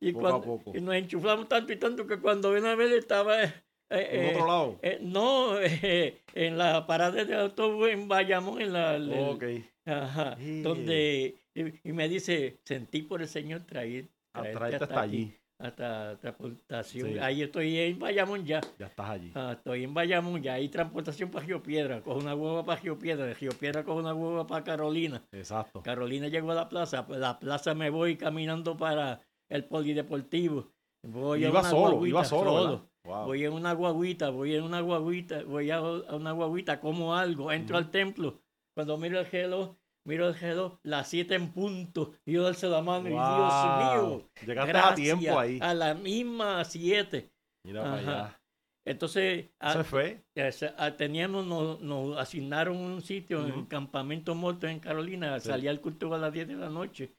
[0.01, 0.77] Y, Poco a cuando, poco.
[0.77, 3.41] y nos enchuflamos tanto y tanto que cuando una vez estaba...
[3.43, 3.53] eh,
[3.89, 4.79] En eh, otro lado.
[4.81, 8.95] eh, no, eh, en la parada de autobús en Bayamón, en la...
[8.97, 9.43] el- ok.
[9.85, 10.61] ajá, Sí.
[10.61, 11.35] donde...
[11.55, 15.33] Y, y me dice, sentí por el Señor traer, A traerte traerte hasta aquí, allí.
[15.59, 17.13] Hasta transportación.
[17.13, 17.19] Sí.
[17.19, 18.61] Ahí estoy en Bayamón ya.
[18.77, 19.31] Ya estás allí.
[19.33, 22.01] Ah, estoy en Bayamón, ya hay transportación para Río Piedra.
[22.01, 25.23] Cojo una hueva para Río Piedra, de Río Piedra cojo una hueva para Carolina.
[25.31, 25.81] Exacto.
[25.81, 30.71] Carolina llegó a la plaza, pues la plaza me voy caminando para el polideportivo.
[31.03, 32.53] Voy a Iba una solo, guaguita, iba solo.
[32.53, 32.81] ¿verdad?
[33.05, 33.25] Wow.
[33.25, 37.51] Voy en una guaguita, voy en una guaguita, voy a, a una guaguita, como algo,
[37.51, 38.41] entro al templo.
[38.75, 39.75] Cuando miro el reloj,
[40.07, 44.07] miro el reloj, las 7 en punto, y yo darse la mano, y Dios Wow.
[44.17, 45.59] mío, Llegaste gracias, a tiempo ahí.
[45.61, 47.29] a la misma 7.
[47.65, 47.99] Mira para Ajá.
[48.25, 48.41] allá.
[48.85, 50.23] Entonces, a- es fe.
[50.33, 53.67] ese- ah, teníamos, nos, nos asignaron un sitio en Ujú.
[53.67, 55.49] Campamento Muerto en Carolina, Sí.
[55.49, 57.13] salía el culto a las 10 de la noche.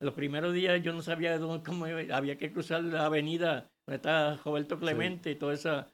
[0.00, 3.96] Los primeros días yo no sabía dónde, cómo iba, había que cruzar la avenida donde
[3.96, 5.88] está Roberto Clemente y toda esa.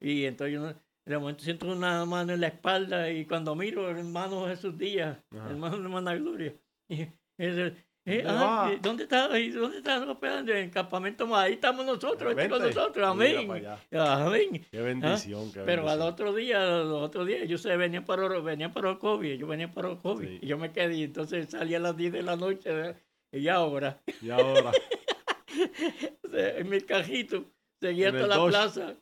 [0.00, 0.74] Y entonces yo no-
[1.06, 5.50] de momento siento una mano en la espalda y cuando miro, hermano Jesús Díaz, Ajá.
[5.50, 6.54] hermano de hermana Gloria.
[6.88, 6.96] Y,
[7.38, 7.74] dice,
[8.06, 8.72] eh, ¿Dónde ah, va?
[8.72, 9.38] ¿y ¿Dónde está?
[9.38, 9.96] ¿Y ¿Dónde está?
[9.96, 11.34] En el campamento.
[11.36, 13.06] Ahí estamos nosotros, ahí con nosotros.
[13.06, 13.50] Amén.
[13.92, 14.66] Amén.
[14.70, 15.52] Qué bendición.
[15.52, 19.34] qué Pero al otro día, al otro día, yo se venía para venía para Orocovia,
[19.34, 20.38] yo venía para Orocovia, Sí.
[20.42, 22.96] y yo me quedé, entonces salí a las 10 de la noche, ¿verdad?
[23.32, 24.72] y ahora, Y ahora.
[26.32, 27.44] en mi cajito,
[27.80, 28.50] seguí En hasta el la Dodge.
[28.50, 28.94] plaza,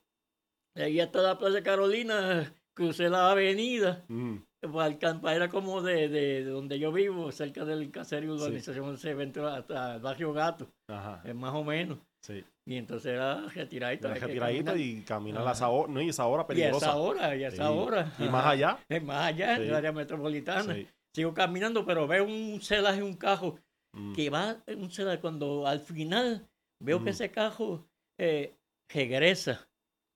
[0.77, 4.37] seguí hasta la plaza Carolina, crucé la avenida, Mm,
[4.73, 8.97] para campa- era como de, de- de donde yo vivo, cerca del caserío de urbanización,
[8.99, 11.23] se hasta el barrio Gato, Ajá.
[11.25, 12.45] es más o menos, Sí.
[12.67, 14.77] y entonces era que retiradito caminar.
[14.79, 15.93] y caminar a esa hora.
[15.93, 16.87] No, y esa hora y peligrosa.
[16.87, 17.73] esa hora, y esa Sí.
[17.73, 18.13] hora.
[18.19, 18.79] Y más allá.
[18.89, 19.69] Es más allá, en Sí.
[19.69, 20.77] el área metropolitana.
[21.15, 23.59] Sigo caminando, pero veo un celaje, un cajo
[23.97, 26.47] Mm, que va, un celaje, cuando al final
[26.81, 27.09] veo que Mm.
[27.09, 27.87] ese cajo
[28.21, 28.55] eh,
[28.93, 29.68] regresa,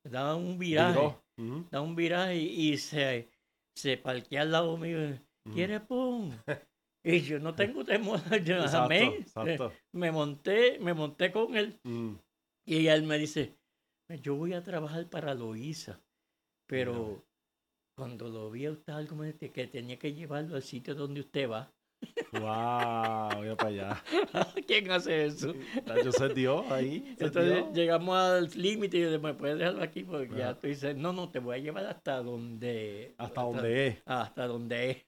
[0.05, 1.19] da un viraje,
[1.71, 3.31] da un viraje y, y se,
[3.77, 4.99] se parquea al lado mío.
[5.47, 5.53] ujú.
[5.55, 6.31] ¿Quieres pum?
[7.05, 9.27] Y yo no tengo temor, yo, Exacto, amén.
[9.27, 9.73] exacto.
[9.93, 12.17] Me monté, me monté con él Mm,
[12.65, 13.59] y él me dice,
[14.23, 16.01] yo voy a trabajar para Loíza,
[16.67, 17.25] pero
[17.97, 21.21] cuando lo vi a usted algo me dice que tenía que llevarlo al sitio donde
[21.21, 21.73] usted va.
[22.33, 24.05] Wow, mira para allá.
[24.67, 25.55] ¿Quién hace eso?
[26.03, 27.13] Yo sé Dios ahí.
[27.17, 27.73] se Entonces dio.
[27.73, 31.31] llegamos al límite y yo, me puedes dejarlo aquí porque ya tú dices, no, no,
[31.31, 33.15] te voy a llevar hasta donde...
[33.19, 34.03] Hasta donde es.
[34.07, 35.07] Hasta donde es.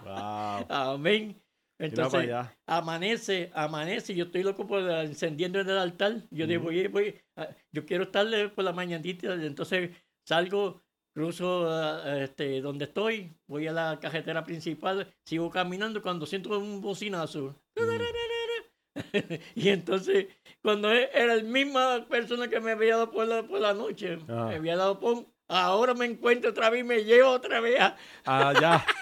[0.00, 0.66] Wow.
[0.68, 1.42] Amén.
[1.78, 2.56] Entonces, allá.
[2.66, 6.22] amanece, amanece, yo estoy loco por encendiendo en el altar.
[6.30, 9.90] Yo digo, voy, voy, ah, yo quiero estarle por la mañanita, entonces
[10.24, 10.83] salgo
[11.14, 16.80] cruzo ah, este, donde estoy, voy a la cajetera principal, sigo caminando cuando siento un
[16.80, 17.54] bocinazo.
[19.54, 20.26] y entonces,
[20.62, 24.18] cuando e- era la misma persona que me había dado por la, por la noche,
[24.28, 24.46] Ah.
[24.48, 27.96] me había dado por, ahora me encuentro otra vez y me llevo otra vez a...
[28.24, 28.84] Ah, ya.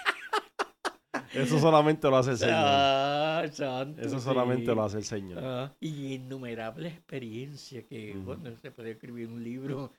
[1.34, 2.54] Eso solamente lo hace el Señor.
[2.58, 4.74] Ah, santo, Eso solamente sí.
[4.74, 5.42] lo hace el Señor.
[5.42, 8.22] Ah, y innumerables experiencias que, Ujú.
[8.34, 9.92] bueno, se puede escribir un libro.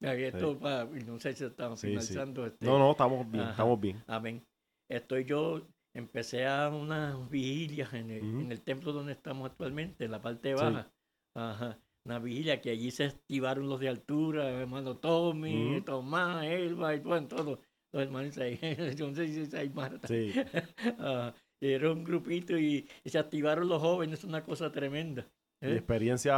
[0.00, 1.90] Esto pa- no sé si estamos Sí, sí.
[1.92, 2.46] finalizando.
[2.46, 3.50] este, No, no, estamos bien, Ajá.
[3.52, 4.02] estamos bien.
[4.06, 4.46] Amén.
[4.90, 5.62] Estoy yo,
[5.94, 10.50] empecé a unas vigilias en el, en el templo donde estamos actualmente, en la parte
[10.56, 10.62] Sí.
[10.62, 10.90] baja.
[11.34, 11.78] Ajá.
[12.04, 15.80] Una vigilia que allí se activaron los de altura, hermano Tommy.
[15.84, 17.58] Tomás, Elba y bueno, todos
[17.92, 18.58] los hermanos ahí.
[18.96, 20.06] Yo no sé si hay Marta.
[20.06, 20.32] Sí.
[21.60, 25.26] Era un grupito y, y se activaron los jóvenes, una cosa tremenda.
[25.62, 25.76] Y ¿eh?
[25.76, 26.36] experiencias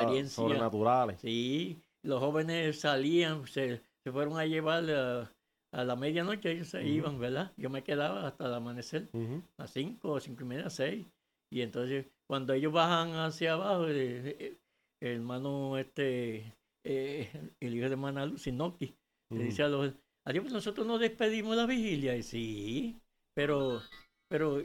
[0.00, 0.34] Experiencia.
[0.34, 1.20] sobrenaturales.
[1.20, 5.32] Sí, los jóvenes salían, se, se fueron a llevar a,
[5.72, 7.52] a la medianoche, ellos se iban, ¿verdad?
[7.56, 9.42] Yo me quedaba hasta el amanecer, Ujú.
[9.58, 11.06] a cinco, cinco y media, seis.
[11.50, 14.58] Y entonces, cuando ellos bajan hacia abajo, eh, eh,
[15.00, 16.52] el hermano, este,
[16.84, 18.94] eh, el hijo de Manalu, Sinoki,
[19.30, 19.44] le Ujú.
[19.44, 19.94] dice a los,
[20.26, 22.16] adiós, pues nosotros nos despedimos de la vigilia.
[22.16, 23.00] Y sí,
[23.34, 23.82] pero,
[24.28, 24.62] pero,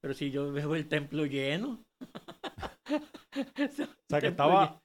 [0.00, 1.82] pero si yo veo el templo lleno.
[4.06, 4.81] O sea, que estaba,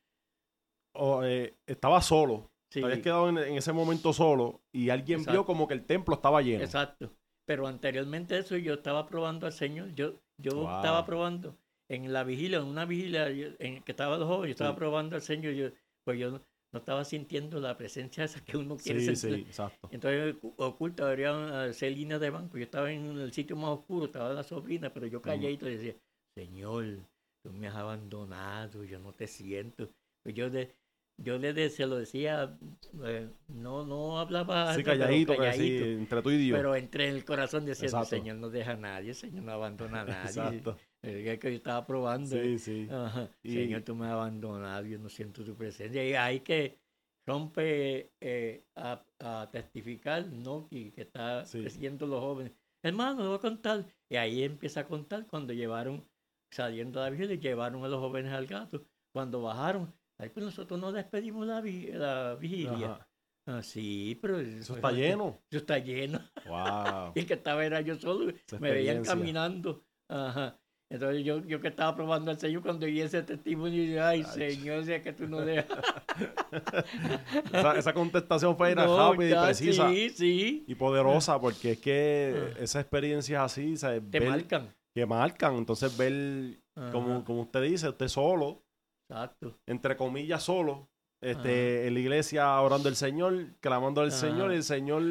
[0.98, 2.50] o, eh, estaba solo.
[2.74, 5.86] Sí, Te habías quedado en, en ese momento solo y alguien vio como que el
[5.86, 6.64] templo estaba lleno.
[6.64, 7.12] exacto.
[7.48, 9.94] Pero anteriormente a eso yo estaba probando al Señor.
[9.96, 10.76] Yo, yo Wow.
[10.76, 11.56] estaba probando
[11.90, 14.78] en la vigilia, en una vigilia yo- en que estaba los jóvenes, yo estaba Sí.
[14.80, 15.54] probando al Señor.
[15.54, 15.70] Yo,
[16.06, 16.42] pues yo no,
[16.74, 19.44] no estaba sintiendo la presencia esa que uno quiere Sí, sentir.
[19.46, 19.88] sí, exacto.
[19.90, 22.58] Entonces ocu- oculta habría hacer líneas de banco.
[22.58, 25.96] Yo estaba en el sitio más oscuro, estaba la sobrina, pero yo calladito y decía,
[26.38, 26.98] Señor,
[27.46, 29.90] tú me has abandonado, yo no te siento.
[30.24, 30.74] Pues yo de,
[31.17, 32.58] yo le de- se lo decía,
[33.06, 35.86] eh, no, no hablaba Sí, alto, pero calladito, calladito.
[35.86, 36.58] sí, entre tú y Dios.
[36.58, 38.06] Pero entre el corazón decía, el.
[38.06, 40.27] Señor no deja a nadie, el Señor no abandona a nadie.
[40.30, 40.77] Exacto.
[41.01, 42.36] Es que yo estaba probando.
[42.36, 42.88] Sí, sí.
[42.91, 43.30] Ajá.
[43.43, 46.03] Y- Señor, tú me has abandonado, yo no siento tu presencia.
[46.08, 46.77] Y hay que
[47.25, 50.67] rompe eh, a, a testificar, ¿no?
[50.69, 51.62] Que, que está Sí.
[52.06, 52.53] a los jóvenes.
[52.84, 53.86] Hermano, le voy a contar.
[54.10, 56.06] Y ahí empieza a contar cuando llevaron,
[56.51, 58.86] saliendo de la llevaron a los jóvenes al gato.
[59.13, 62.91] Cuando bajaron, ahí pues nosotros nos despedimos la, vi- la vigilia.
[62.93, 63.08] Ajá.
[63.49, 65.39] Ah, sí, pero Eso está lleno.
[65.49, 66.19] Eso está lleno.
[66.47, 67.12] Wow.
[67.15, 68.34] Y el que estaba era yo solo.
[68.60, 69.84] Me veían caminando.
[70.10, 70.60] Ajá.
[70.89, 74.23] Entonces yo, yo que estaba probando al Señor cuando vi ese testimonio, y dije, ay,
[74.25, 75.77] Ay, Señor, si es que tú no dejas.
[77.53, 80.65] esa, esa contestación fue No, rápida ya, y precisa Sí, sí.
[80.67, 82.58] y poderosa porque es que Ah.
[82.60, 84.01] esas experiencias así, ¿sabes?
[84.10, 84.73] Te Ver- marcan.
[84.95, 85.56] que marcan.
[85.56, 86.60] Entonces ver,
[86.91, 88.63] como, como usted dice, usted solo,
[89.10, 89.58] Exacto.
[89.65, 90.89] entre comillas solo,
[91.22, 94.17] este, en la iglesia orando al Señor, clamando al Ajá.
[94.17, 95.04] Señor, y el Señor,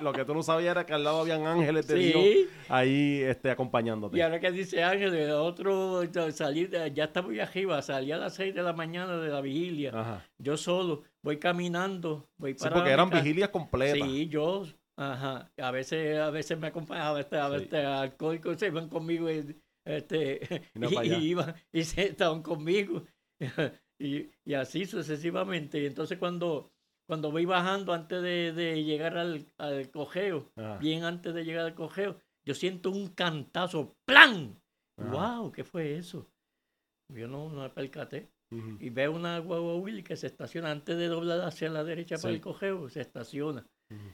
[0.00, 2.48] lo que tú no sabías era que al lado habían ángeles de Dios Sí.
[2.68, 4.16] ahí este, acompañándote.
[4.16, 6.00] Y ahora que dice Ángel, el otro
[6.32, 9.40] salir, de- ya estaba allá arriba, salí a las 6 de la mañana de la
[9.42, 9.90] vigilia.
[9.94, 10.26] Ajá.
[10.38, 14.08] Yo solo, voy caminando, voy Sí, para porque mi eran vigilias completas.
[14.08, 14.64] Sí, yo,
[14.96, 17.56] ajá, a veces, a veces me acompañaba este, a Sí.
[17.64, 20.40] este alcohólicos se iban conmigo y, este,
[20.74, 20.74] y,
[21.22, 23.04] y iban y se estaban conmigo
[23.98, 25.80] y, y así sucesivamente.
[25.80, 26.70] Y entonces cuando,
[27.06, 30.78] cuando voy bajando antes de, de llegar al, al cojeo, Ajá.
[30.78, 34.60] bien antes de llegar al cojeo, yo siento un cantazo, ¡plan!
[34.96, 35.10] Ajá.
[35.40, 35.52] ¡Wow!
[35.52, 36.28] ¿Qué fue eso?
[37.08, 38.30] Yo no, no me percaté
[38.80, 42.34] y veo una guagua Willy que se estaciona antes de doblar hacia la derecha para
[42.34, 43.66] el cojeo, se estaciona.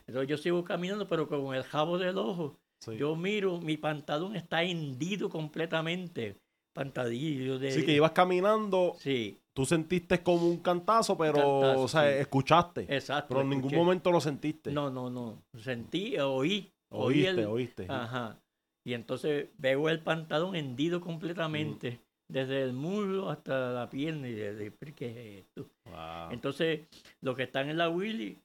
[0.07, 2.57] Entonces yo sigo caminando, pero con el jabo del ojo.
[2.81, 2.97] Sí.
[2.97, 6.41] Yo miro, mi pantalón está hendido completamente.
[6.75, 7.73] Pantadillo de...
[7.73, 12.19] Sí, que ibas caminando, Sí, tú sentiste como un cantazo, pero, cantazo, o sea, sí.
[12.21, 12.83] escuchaste.
[12.95, 13.29] exacto.
[13.31, 14.71] pero en ningún momento lo sentiste.
[14.71, 15.43] No, no, no.
[15.57, 16.71] Sentí, oí.
[16.91, 17.87] oí Oíste, el- oíste.
[17.89, 18.39] Ajá.
[18.87, 22.01] Y entonces veo el pantalón hendido completamente.
[22.31, 24.29] Desde el muslo hasta la pierna.
[24.29, 25.69] Y desde, ¿pero ¿qué es esto?
[25.87, 26.31] Wow.
[26.31, 26.87] Entonces,
[27.23, 28.39] los que están en la Willy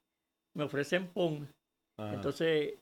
[0.56, 1.48] me ofrecen pon.
[2.00, 2.14] Ajá.
[2.16, 2.76] Entonces,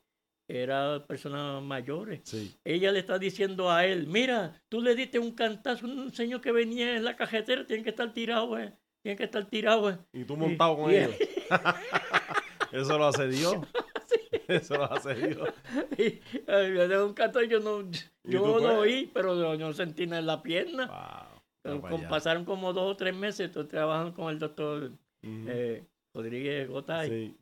[0.60, 2.22] eran personas mayores.
[2.24, 2.56] sí.
[2.64, 6.42] Ella le está diciendo a él, mira, tú le diste un cantazo a un señor
[6.42, 8.74] que venía en la cajetera, tiene que estar tirado, eh.
[9.04, 9.98] Tiene que estar tirado, eh.
[10.14, 11.16] Y tú montado con y- ellos.
[12.72, 13.56] Eso lo hace Dios.
[14.48, 15.50] Eso lo hace Dios.
[15.98, 20.06] Y, le dio un cantazo, yo no, ¿Y yo lo oí, pero no, no sentí
[20.06, 20.88] nada en la pierna.
[20.88, 21.42] Wow.
[21.64, 24.92] Pero con- pasaron como dos o tres meses, trabajando con el doctor
[25.24, 27.10] eh, Rodríguez Gotay.
[27.10, 27.38] Sí.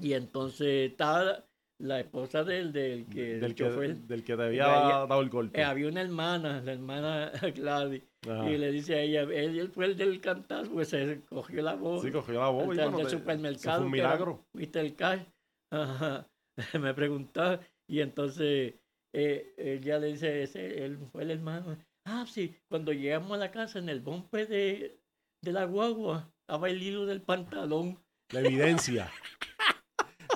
[0.00, 1.44] Y entonces estaba
[1.78, 5.60] la esposa del, del que, del, que, del que te había dado el golpe.
[5.60, 8.50] Eh, había una hermana, la hermana Gladys, Ajá.
[8.50, 12.02] y le dice a ella, él, fue el del cantar, pues se cogió la voz.
[12.02, 13.78] Sí, cogió la boba y bueno, del supermercado.
[13.78, 14.44] Fue un milagro.
[14.52, 15.22] Viste el cash.
[15.70, 16.28] Ajá.
[16.80, 18.74] Me preguntó y entonces
[19.14, 21.78] eh, ella le dice, ese él fue el hermano.
[22.04, 24.98] Ah, sí, cuando llegamos a la casa en el bombe de,
[25.42, 27.98] de la guagua, estaba el hilo del pantalón.
[28.32, 29.10] La evidencia.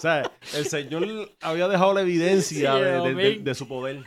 [0.03, 4.03] sea, el Señor había dejado la evidencia Sí, de, su poder.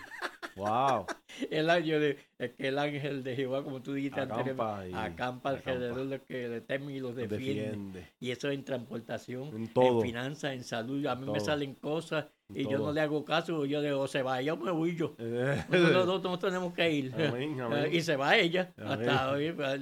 [0.55, 1.05] Wow.
[1.51, 5.49] El ángel, de, es que el ángel de Jehová, como tú dijiste Acampa y- acampa
[5.49, 7.63] alrededor de que le temen y los defiende.
[7.63, 8.07] Defiende.
[8.21, 11.05] Y eso en transportación, En finanzas, en salud.
[11.07, 13.65] A mí me salen cosas y yo no le hago caso.
[13.65, 15.15] Yo digo, se va ella o me voy yo.
[15.19, 17.13] Eh, Nosotros no tenemos que ir.
[17.13, 17.89] Amén, amén.
[17.91, 18.73] Y se va ella.
[18.77, 19.09] Amén.
[19.09, 19.81] Hasta hoy, pues,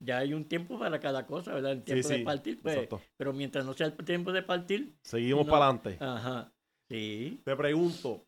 [0.00, 1.72] ya hay un tiempo para cada cosa, ¿verdad?
[1.72, 5.46] El tiempo sí, de partir, pues, pero mientras no sea el tiempo de partir, Seguimos
[5.46, 5.96] para adelante.
[6.00, 6.52] ajá,
[6.88, 8.24] sí, Te pregunto,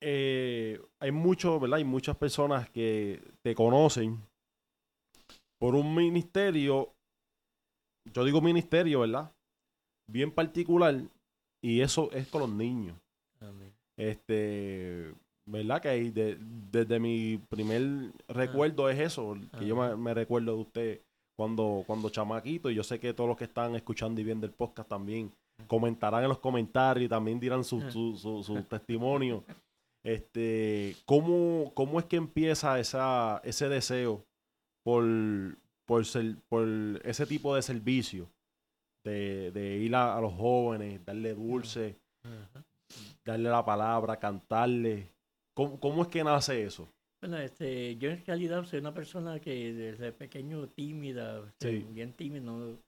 [0.00, 1.78] eh, hay muchos, ¿verdad?
[1.78, 4.20] Hay muchas personas que te conocen
[5.58, 6.94] por un ministerio,
[8.12, 9.32] yo digo ministerio, ¿verdad?
[10.10, 11.00] Bien particular,
[11.62, 12.98] y eso es con los niños.
[13.40, 13.72] amén.
[13.96, 15.14] Este,
[15.46, 15.80] ¿verdad?
[15.82, 16.38] Que de-
[16.70, 19.96] desde mi primer recuerdo es eso, que yo me, Ajá.
[19.96, 21.00] me recuerdo de usted
[21.36, 24.52] cuando, cuando chamaquito, y yo sé que todos los que están escuchando y viendo el
[24.52, 25.32] podcast también
[25.66, 29.44] comentarán en los comentarios y también dirán su, su, su- su testimonio.
[30.04, 34.24] Este, ¿cómo, ¿Cómo es que empieza esa, ese deseo
[34.84, 35.04] por,
[35.86, 36.66] por, ser, por
[37.04, 38.28] ese tipo de servicio?
[39.04, 42.64] De, de ir a, a los jóvenes, darle dulce, Ajá.
[43.24, 45.08] darle la palabra, cantarle.
[45.54, 46.88] ¿Cómo, cómo es que nace eso?
[47.20, 51.86] Bueno, este, yo en realidad soy una persona que desde pequeño tímida, este, Sí.
[51.92, 52.78] bien tímida, ¿no?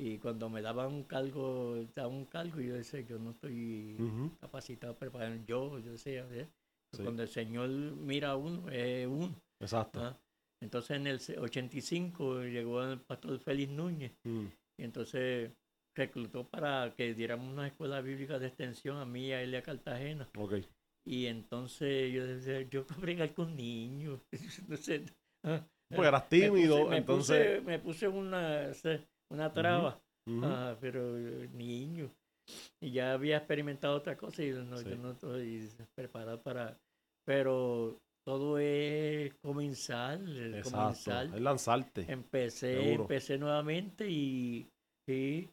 [0.00, 3.96] y cuando me daban un cargo, daban un cargo, yo decía, yo no estoy
[4.40, 6.48] capacitado, preparado, yo, yo decía, ¿eh?
[6.92, 7.02] Sí.
[7.02, 9.34] cuando el Señor mira a uno, es uno.
[9.60, 10.00] Exacto.
[10.02, 10.18] ¿ah?
[10.62, 14.46] Entonces en el se- 85 llegó el pastor Félix Núñez Mm,
[14.80, 15.52] y entonces
[15.96, 20.28] reclutó para que diéramos una escuela bíblica de extensión a mí y a Elia Cartagena.
[20.36, 20.54] ok.
[21.06, 24.20] Y entonces yo decía, yo puedo bregar con niños.
[25.44, 27.46] ah, Porque eras me puse- tímido, me entonces.
[27.58, 28.72] Puse, me puse una,
[29.30, 30.00] una traba,
[30.42, 32.10] ah, pero eh, niño.
[32.82, 34.90] Y ya había experimentado otra cosa y no, Sí.
[34.90, 36.78] yo no estoy preparado para...
[37.26, 40.70] Pero todo es comenzar, Exacto.
[40.78, 41.26] comenzar.
[41.26, 42.04] Es lanzarte.
[42.12, 43.02] Empecé, Seguro.
[43.02, 44.68] empecé nuevamente y,
[45.08, 45.48] y,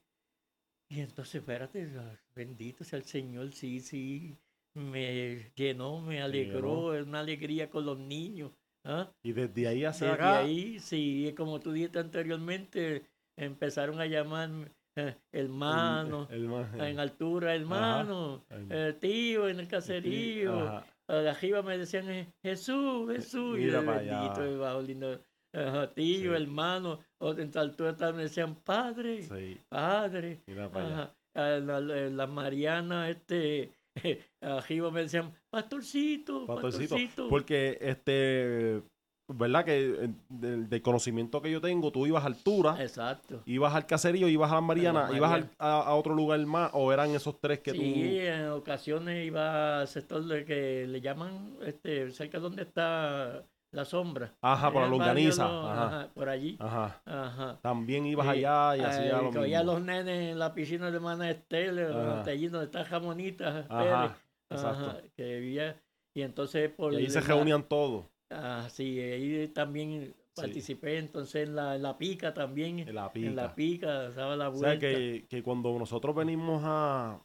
[0.90, 4.36] y entonces, espérate, ah, bendito sea el Señor, sí, sí,
[4.74, 8.52] me llenó, me alegró, es una alegría con los niños.
[8.84, 9.12] ¿ah?
[9.24, 10.40] Y desde ahí hacia Desde acá.
[10.40, 13.04] ahí, sí, como tú dijiste anteriormente,
[13.38, 19.68] empezaron a llamarme eh, hermano, el- el en altura, hermano, el- eh, tío, en el
[19.68, 20.84] caserío.
[21.08, 24.20] Arriba me decían eh, Jesús, Jesús, y Mira el pa' allá.
[24.20, 25.22] bendito, y bajo lindo,
[25.54, 26.44] ajá, tío, Sí.
[26.44, 32.10] hermano, o en tal altura también me decían padre, Sí, padre, mira para allá.
[32.10, 33.72] la Mariana, este,
[34.42, 37.30] arriba me decían pastorcito, Pastorcito, pastorcito.
[37.30, 38.82] Porque, este,
[39.28, 39.64] ¿verdad?
[39.66, 43.44] Que del, del conocimiento que yo tengo, tú ibas a altura, Exacto.
[43.46, 46.92] ibas al caserío, ibas a la Mariana, ibas al- a, a otro lugar más, o
[46.92, 52.12] eran esos tres que sí, en ocasiones iba al sector de que le llaman, este,
[52.12, 54.34] cerca donde está la sombra.
[54.42, 55.48] Ajá, por la barrio longaniza.
[55.48, 55.86] Lo- Ajá.
[55.88, 56.58] ajá, por allí.
[56.60, 57.02] Ajá.
[57.06, 57.60] Ajá.
[57.62, 59.64] También ibas Sí, allá y eh, hacías lo mismo.
[59.64, 62.30] los nenes en la piscina de hermana Estela, Ajá.
[62.30, 64.18] allí donde está Jamonita, Ajá,
[64.50, 65.02] exacto.
[65.16, 65.82] que vivía,
[66.14, 71.48] y entonces por Y ahí se la- reunían todos Ah, sí, ahí también participé entonces
[71.50, 73.56] en la, en la pica también, en la en la pica.
[73.56, 74.70] pica, daba la O vuelta.
[74.70, 77.22] sea, que, que cuando nosotros venimos a,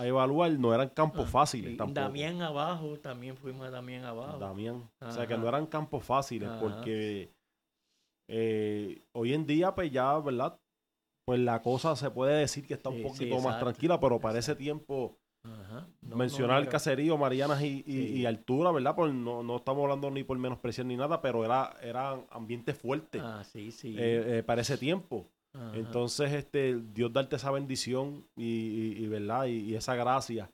[0.00, 2.00] a evaluar, no eran campos Ah, fáciles tampoco.
[2.00, 4.38] Damián abajo, también fuimos a Damián abajo.
[4.38, 4.88] Damián.
[5.00, 6.60] O sea, que no eran campos fáciles Ajá.
[6.60, 7.32] porque
[8.28, 10.58] eh, hoy en día, pues ya, ¿verdad?
[11.26, 14.20] Pues la cosa se puede decir que está un Sí, sí, poquito más tranquila, pero
[14.20, 15.86] para ese tiempo Ajá.
[16.02, 18.12] No, mencionar no, el caserío, Marianas y, y- Sí.
[18.20, 18.94] y altura, ¿verdad?
[18.94, 23.22] Pues no, no estamos hablando ni por menospreciar ni nada, pero era eran ambientes fuertes
[23.24, 23.94] Ah, sí, sí.
[23.98, 25.26] eh, eh, para ese tiempo.
[25.54, 25.76] Ajá.
[25.76, 29.46] Entonces, este, Dios darte esa bendición y, y- y, ¿verdad?
[29.46, 30.50] Y, y esa gracia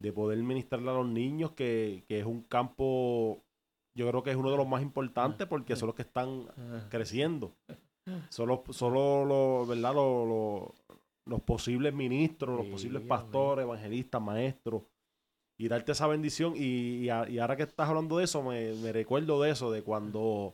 [0.00, 3.42] de poder ministrarle a los niños, que, que es un campo,
[3.96, 6.88] yo creo que es uno de los más importantes porque son los que están Ajá.
[6.90, 7.54] creciendo.
[8.30, 9.94] Solo, solo los, ¿verdad?
[9.94, 10.84] Los, los-
[11.26, 14.82] los posibles ministros, los Sí, posibles pastores, evangelistas, maestros.
[15.58, 16.54] Y darte esa bendición.
[16.56, 19.82] Y, y a- y ahora que estás hablando de eso, me recuerdo de eso, de
[19.82, 20.52] cuando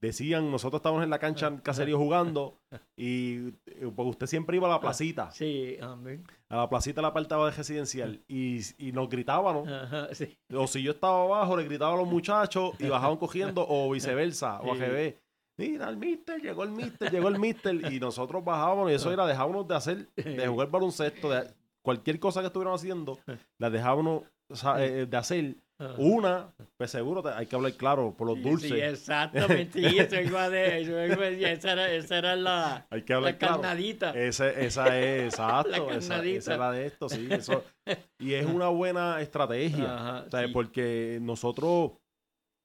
[0.00, 2.58] decían, nosotros estábamos en la cancha en caserío jugando
[2.96, 6.24] y eh, pues usted siempre iba a la placita, Sí, amén.
[6.48, 9.74] a la placita la apartaba de residencial y, y nos gritaban, ¿no?
[9.74, 10.36] Ajá, sí.
[10.54, 14.60] O si yo estaba abajo, le gritaba a los muchachos y bajaban cogiendo, o viceversa,
[14.60, 14.82] o Sí.
[14.82, 15.14] AGB.
[15.60, 17.92] Mira, el mister, llegó el mister, llegó el mister.
[17.92, 21.48] Y nosotros bajábamos y eso era, dejábamos de hacer, de jugar baloncesto, de
[21.82, 23.18] cualquier cosa que estuvieran haciendo,
[23.58, 25.56] las dejábamos o sea, eh, de hacer.
[25.96, 28.70] Una, pues seguro te- hay que hablar claro por los dulces.
[28.70, 29.80] Sí, exactamente.
[29.88, 33.32] Sí, eso iba de, eso iba de- esa era, esa era la, hay que hablar
[33.34, 33.54] la claro.
[33.60, 34.10] carnadita.
[34.10, 35.90] Ese- esa es, exacto.
[35.90, 37.28] Esa, esa es la de esto, sí.
[37.30, 37.64] Eso.
[38.18, 39.94] Y es una buena estrategia.
[39.94, 40.52] Ajá, O sea, sí.
[40.52, 41.92] Porque nosotros,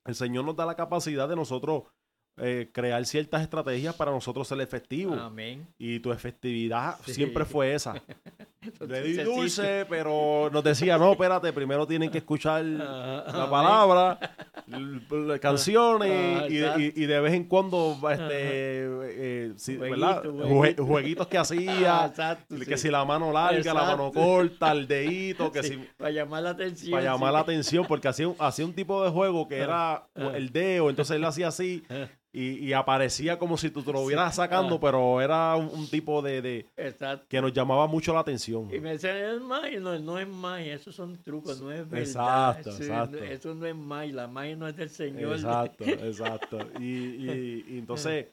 [0.06, 1.84] el Señor nos da la capacidad de nosotros
[2.38, 5.20] eh, crear ciertas estrategias para nosotros ser efectivos.
[5.20, 5.68] Amén.
[5.78, 7.14] Y tu efectividad Sí.
[7.14, 7.94] siempre fue esa.
[8.88, 12.64] Le di dulce, pero nos decía, no, espérate, primero tienen que escuchar.
[12.64, 14.20] Ajá, la palabra,
[15.42, 16.80] canciones Ah, y, exacto.
[16.82, 20.22] y- y de vez en cuando, este, eh, Jueguito, ¿verdad?
[20.24, 20.48] jueguito.
[20.84, 22.84] Jue- jueguitos que Ah, hacía, exacto, que sí.
[22.84, 26.50] si la mano larga, la mano corta, el dedito, que Sí, si para llamar la
[26.52, 26.92] atención.
[26.92, 27.34] para llamar sí.
[27.34, 30.08] la atención, porque hacía un, hacía un tipo de juego que era ah.
[30.36, 34.02] el dedo, entonces él hacía así Ah, y, y aparecía como si tú te lo
[34.02, 34.80] hubieras sacando, Ah.
[34.82, 36.66] pero era un, un tipo de,
[37.30, 38.70] que nos llamaba mucho la atención.
[38.74, 42.00] Y me decían, es magia, no, no es magia, esos son trucos, no es verdad.
[42.58, 43.18] Exacto, eso, exacto.
[43.24, 45.34] Eso no es magia, la magia no es del Señor.
[45.34, 46.58] Exacto, exacto.
[46.80, 48.28] Y, y- y entonces,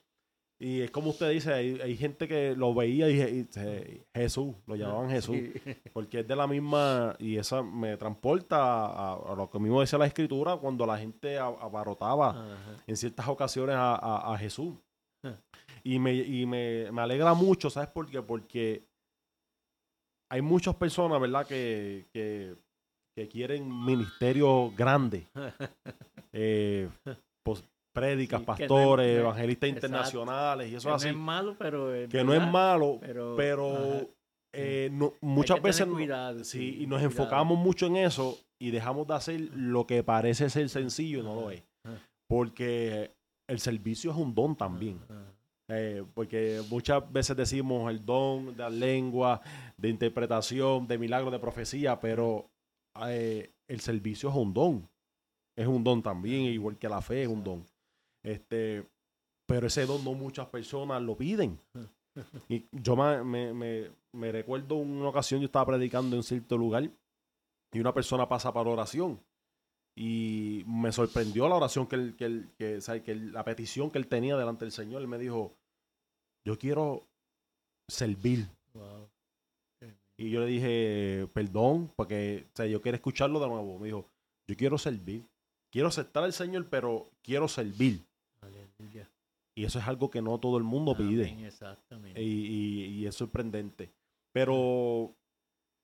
[0.63, 4.77] y es como usted dice, hay, hay gente que lo veía y, y Jesús, lo
[4.77, 5.37] llamaban Jesús,
[5.95, 9.99] porque es de la misma, y esa me transporta a, a lo que mismo decía
[9.99, 12.83] la escritura, cuando la gente abarrotaba Ajá.
[12.87, 14.75] en ciertas ocasiones a, a- a Jesús.
[15.25, 15.37] Ah.
[15.83, 18.21] Y, me, y me, me alegra mucho, ¿sabes por qué?
[18.21, 18.85] Porque
[20.31, 22.55] hay muchas personas, ¿verdad?, que, que,
[23.17, 25.25] que quieren ministerios grandes.
[26.33, 26.89] eh,
[27.43, 29.87] pos- prédicas, Sí, que no es- pastores, no es- evangelistas exacto.
[29.87, 31.09] internacionales y Que eso no así.
[31.09, 31.95] es malo, pero.
[31.95, 34.09] es que no es malo, Pero, pero
[34.55, 37.05] eh, no- muchas que veces no- cuidado, sí, y nos cuidado.
[37.07, 41.35] enfocamos mucho en eso y dejamos de hacer lo que parece ser sencillo y no
[41.35, 41.63] lo es.
[42.29, 43.11] Porque
[43.49, 45.01] el servicio es un don también.
[45.73, 49.41] Eh, porque muchas veces decimos el don de la lengua,
[49.77, 52.51] de interpretación, de milagro, de profecía, pero
[53.07, 54.89] eh, el servicio es un don.
[55.57, 57.65] Es un don también, igual que la fe es un don.
[58.25, 58.87] Este,
[59.47, 61.59] pero ese don no muchas personas lo piden.
[62.49, 66.91] Y yo me, me, me- me recuerdo una ocasión, yo estaba predicando en cierto lugar
[67.73, 69.21] y una persona pasa para oración.
[69.97, 73.45] Y me sorprendió la oración que él, que él- que, o sea, que él- la
[73.45, 75.03] petición que él tenía delante del Señor.
[75.03, 75.55] Él me dijo,
[76.47, 77.07] yo quiero
[77.89, 78.49] servir.
[78.75, 79.09] Wow.
[80.19, 83.79] Y yo le dije, perdón, porque o sea, yo quiero escucharlo de nuevo.
[83.79, 84.07] Me dijo,
[84.49, 85.25] yo quiero servir.
[85.73, 88.05] Quiero aceptar al Señor, pero quiero servir.
[89.55, 91.31] Y eso es algo que no todo el mundo pide.
[91.31, 92.23] Amén, Exactamente.
[92.23, 93.91] Y, y- y es sorprendente.
[94.33, 95.15] Pero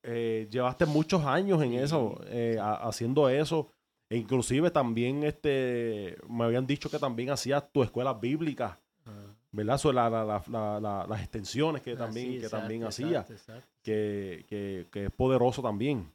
[0.02, 2.58] eh, llevaste muchos años en Sí, eso, eh, sí.
[2.58, 3.70] ha- haciendo eso.
[4.08, 9.34] E inclusive también este, me habían dicho que también hacías tu escuela bíblica, Ajá.
[9.50, 9.78] ¿verdad?
[9.78, 13.04] Sobre la- la- la- la- la- las extensiones que Ah, también, sí, que también exacto,
[13.04, 13.68] hacía, exacto, exacto.
[13.82, 16.08] que, que- que es poderoso también.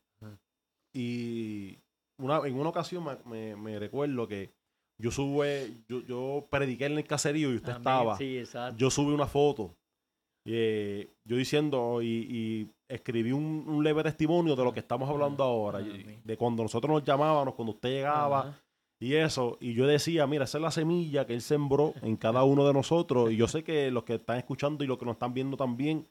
[0.94, 1.78] Y
[2.18, 4.52] una, en una ocasión me, me- me recuerdo que
[5.02, 8.78] yo sube, yo, yo prediqué en el caserío y usted Amén, estaba Sí, exacto.
[8.78, 9.76] yo subí una foto
[10.45, 15.43] eh, yo diciendo y, y escribí un, un leve testimonio de lo que estamos hablando
[15.43, 16.20] Ah, ahora, amén.
[16.24, 18.58] de cuando nosotros nos llamábamos, cuando usted llegaba
[18.99, 22.43] y eso, y yo decía, mira, esa es la semilla que él sembró en cada
[22.43, 25.14] uno de nosotros, y yo sé que los que están escuchando y los que nos
[25.16, 26.08] están viendo también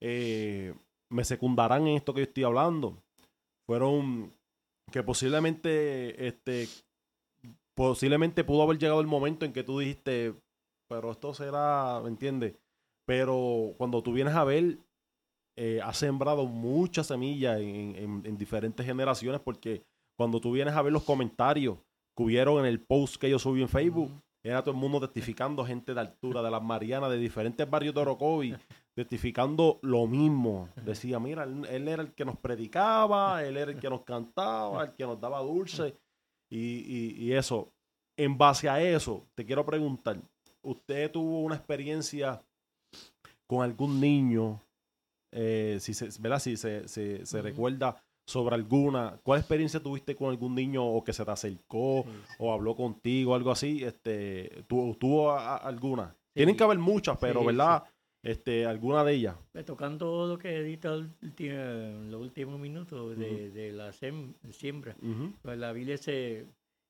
[0.00, 0.72] eh,
[1.10, 3.02] me secundarán en esto que yo estoy hablando.
[3.66, 4.32] Fueron
[4.92, 6.68] que posiblemente, este,
[7.78, 10.34] posiblemente pudo haber llegado el momento en que tú dijiste,
[10.90, 12.56] pero esto será, ¿me entiendes?
[13.06, 14.78] Pero cuando tú vienes a ver,
[15.56, 19.84] eh, has sembrado muchas semillas en, en- en diferentes generaciones porque
[20.18, 21.78] cuando tú vienes a ver los comentarios
[22.16, 24.10] que hubieron en el post que yo subí en Facebook,
[24.44, 28.00] era todo el mundo testificando, gente de altura, de las Marianas, de diferentes barrios de
[28.00, 28.56] Orocovi,
[28.96, 30.68] testificando lo mismo.
[30.84, 34.82] Decía, mira, él, él era el que nos predicaba, él era el que nos cantaba,
[34.84, 35.94] el que nos daba dulce
[36.50, 37.72] y, y- y eso.
[38.16, 40.20] En base a eso, te quiero preguntar,
[40.62, 42.42] ¿usted tuvo una experiencia
[43.46, 44.60] con algún niño?
[45.32, 46.38] Eh, si se, ¿verdad?
[46.40, 51.12] Si se, se- se recuerda sobre alguna, ¿cuál experiencia tuviste con algún niño o que
[51.12, 52.04] se te acercó?
[52.06, 52.34] Sí, sí.
[52.38, 56.14] o habló contigo, algo así, este, ¿tu- ¿tuvo a- a- alguna?
[56.34, 57.84] Tienen que haber muchas, pero ¿verdad?
[58.22, 59.36] Este, alguna de ellas.
[59.52, 60.94] Pues, tocando lo que edita
[61.38, 64.96] en los últimos minutos de, de la sem- siembra,
[65.42, 66.46] pues la Biblia dice,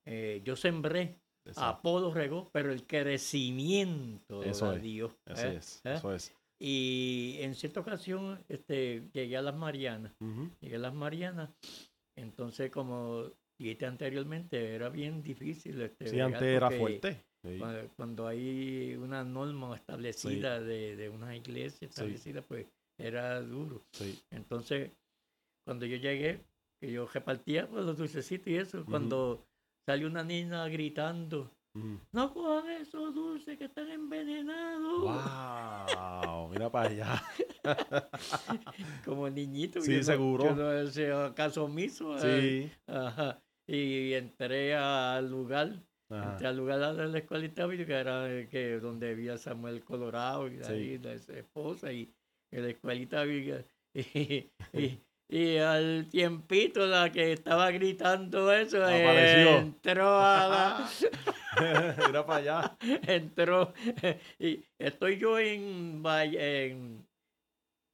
[0.06, 1.16] eh, yo sembré,
[1.46, 1.78] Exacto.
[1.78, 5.12] Apolo regó, pero el crecimiento Eso es, Dios.
[5.26, 5.54] ¿eh?
[5.58, 5.94] es, ¿eh?
[5.94, 6.34] eso es.
[6.60, 10.12] Y en cierta ocasión este, llegué a las Marianas,
[10.60, 11.50] llegué a las Marianas,
[12.16, 13.24] entonces como
[13.58, 15.80] dijiste anteriormente, era bien difícil.
[15.80, 17.24] Este, Sí, antes era fuerte.
[17.44, 17.56] Sí.
[17.58, 22.66] Cuando, cuando hay una norma establecida de, de una iglesia establecida, pues
[22.98, 23.84] era duro.
[24.30, 24.90] Entonces,
[25.64, 26.44] cuando yo llegué,
[26.80, 29.46] que yo repartía pues, los dulcecitos y eso, cuando
[29.86, 32.00] salió una niña gritando, Ujú.
[32.12, 35.00] no cojan esos dulces que están envenenados.
[35.02, 37.22] Wow, mira para allá.
[39.04, 39.80] Como niñito.
[39.80, 40.56] Sí, yo no- seguro.
[40.90, 42.16] yo no caso omiso.
[42.26, 42.72] eh, Sí.
[42.86, 43.40] Ajá.
[43.66, 45.82] Y entré al lugar.
[46.10, 50.62] Entré al lugar de la escuelita que era eh, que donde vivía Samuel Colorado y
[50.62, 50.72] Sí.
[50.72, 52.12] ahí la su esposa y,
[52.50, 53.64] la escuelita bíblica.
[53.94, 60.88] y, y, y al tiempito la que estaba gritando eso entró a la,
[62.06, 62.76] mira para allá.
[63.06, 63.72] entró
[64.38, 66.02] y estoy yo en,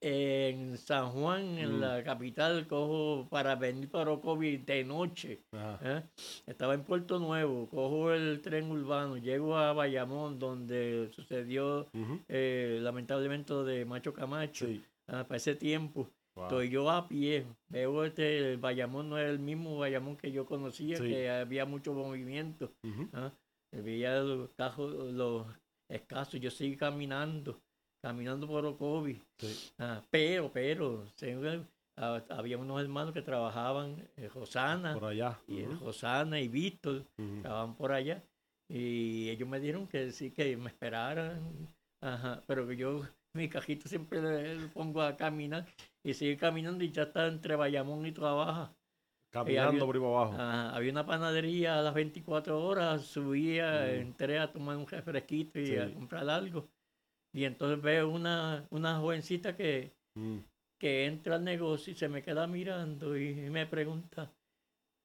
[0.07, 1.81] en San Juan en Mm.
[1.81, 5.41] la capital cojo para venir para Orocovi de noche.
[5.83, 6.03] ¿eh?
[6.47, 11.89] estaba en Puerto Nuevo cojo el tren urbano llego a Bayamón donde sucedió
[12.29, 14.83] eh, lamentablemente de Macho Camacho Sí.
[15.09, 16.45] ah, para ese tiempo Wow.
[16.47, 20.45] Estoy yo a pie, veo este el Bayamón, no es el mismo Bayamón que yo
[20.45, 21.05] conocía, Sí.
[21.05, 22.73] que había mucho movimiento.
[23.13, 23.31] ¿ah?
[23.71, 25.47] Veía los cajos, los
[25.89, 27.61] escasos, yo seguí caminando,
[28.09, 29.19] caminando por Ocovi.
[29.39, 29.73] Sí.
[29.79, 31.05] Ah, pero, pero,
[31.97, 35.39] ah, había unos hermanos que trabajaban, eh, Rosana, Por allá.
[35.49, 35.87] y eh, Ujú.
[35.87, 38.23] Rosana y Víctor, estaban por allá.
[38.69, 41.41] Y ellos me dijeron que sí, que me esperaran.
[42.03, 43.03] Ajá, pero que yo
[43.35, 45.65] mi cajito siempre le, le pongo a caminar
[46.05, 48.71] y sigue caminando y ya está entre Bayamón y Trabaja.
[49.33, 50.33] Caminando había- por abajo.
[50.35, 55.67] Ajá, había una panadería a las 24 horas, subía, entré a tomar un refresquito y
[55.69, 55.77] Sí.
[55.77, 56.69] a comprar algo.
[57.35, 60.39] Y entonces veo una, una jovencita que, Mm.
[60.79, 64.33] que entra al negocio y se me queda mirando y me pregunta,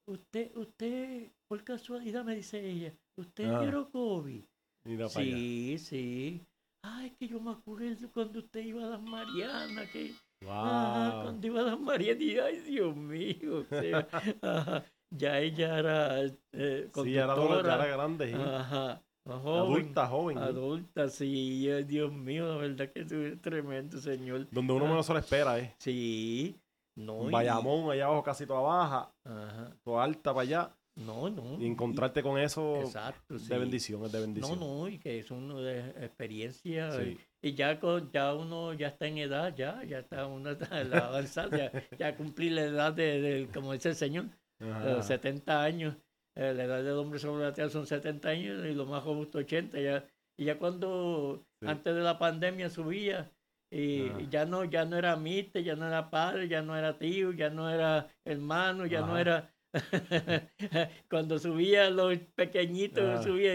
[0.08, 3.54] usted, usted, por casualidad me dice ella, ¿usted Ah.
[3.56, 4.46] es de Orocovi?"
[4.86, 5.38] Mira para allá.
[5.38, 6.46] Sí, sí.
[6.84, 10.54] Ay, es que yo me acuerdo cuando usted iba a las Marianas, que Wow.
[10.54, 14.08] ajá, cuando iba a las Marianas, y ay, Dios mío, o sea,
[14.42, 16.24] ajá, ya ella era
[16.54, 18.34] eh, Sí, ya era, ya era grande.
[18.36, 19.04] ajá,
[19.38, 20.38] joven, Adulta, joven.
[20.40, 24.48] adulta, sí, Dios mío, la verdad que tú eres tremendo, señor.
[24.52, 24.90] Donde uno Ah.
[24.90, 25.76] menos se lo espera, ¿eh?
[25.80, 26.56] Sí,
[26.96, 30.76] no, y- Bayamón, allá abajo, casi toda baja, ajá, toda alta para allá.
[30.96, 33.50] no, no, Y encontrarte con eso exacto, de sí.
[33.54, 34.60] bendición, es de No, bendición.
[34.60, 36.92] no, y que es uno de experiencia.
[36.92, 37.18] Sí.
[37.42, 40.90] Y ya, con, ya uno ya está en edad, ya, ya está uno está en
[40.90, 44.26] la avanzada, ya, ya cumplí la edad de, de- como dice el Señor,
[44.60, 45.00] Ajá.
[45.00, 45.96] eh, 70 años.
[46.40, 49.40] Eh, la edad del hombre sobre la tierra son 70 años y lo más justo
[49.40, 49.78] 80.
[49.80, 51.68] Ya, y ya cuando, Sí.
[51.68, 53.30] antes de la pandemia subía,
[53.72, 54.22] y, Ajá.
[54.22, 57.34] y ya no ya no era mite, ya no era padre, ya no era tío,
[57.34, 59.54] ya no era hermano, ya no era...
[61.10, 63.24] cuando subía los pequeñitos, Ajá.
[63.24, 63.52] subía,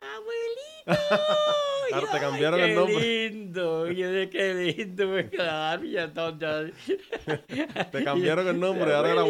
[0.00, 0.37] abuelito.
[1.88, 3.30] Claro, te Ay, cambiaron el qué nombre.
[3.30, 3.86] lindo,
[4.30, 6.70] qué lindo, pues claro, ya ya.
[7.92, 9.22] Te cambiaron el nombre, ahora era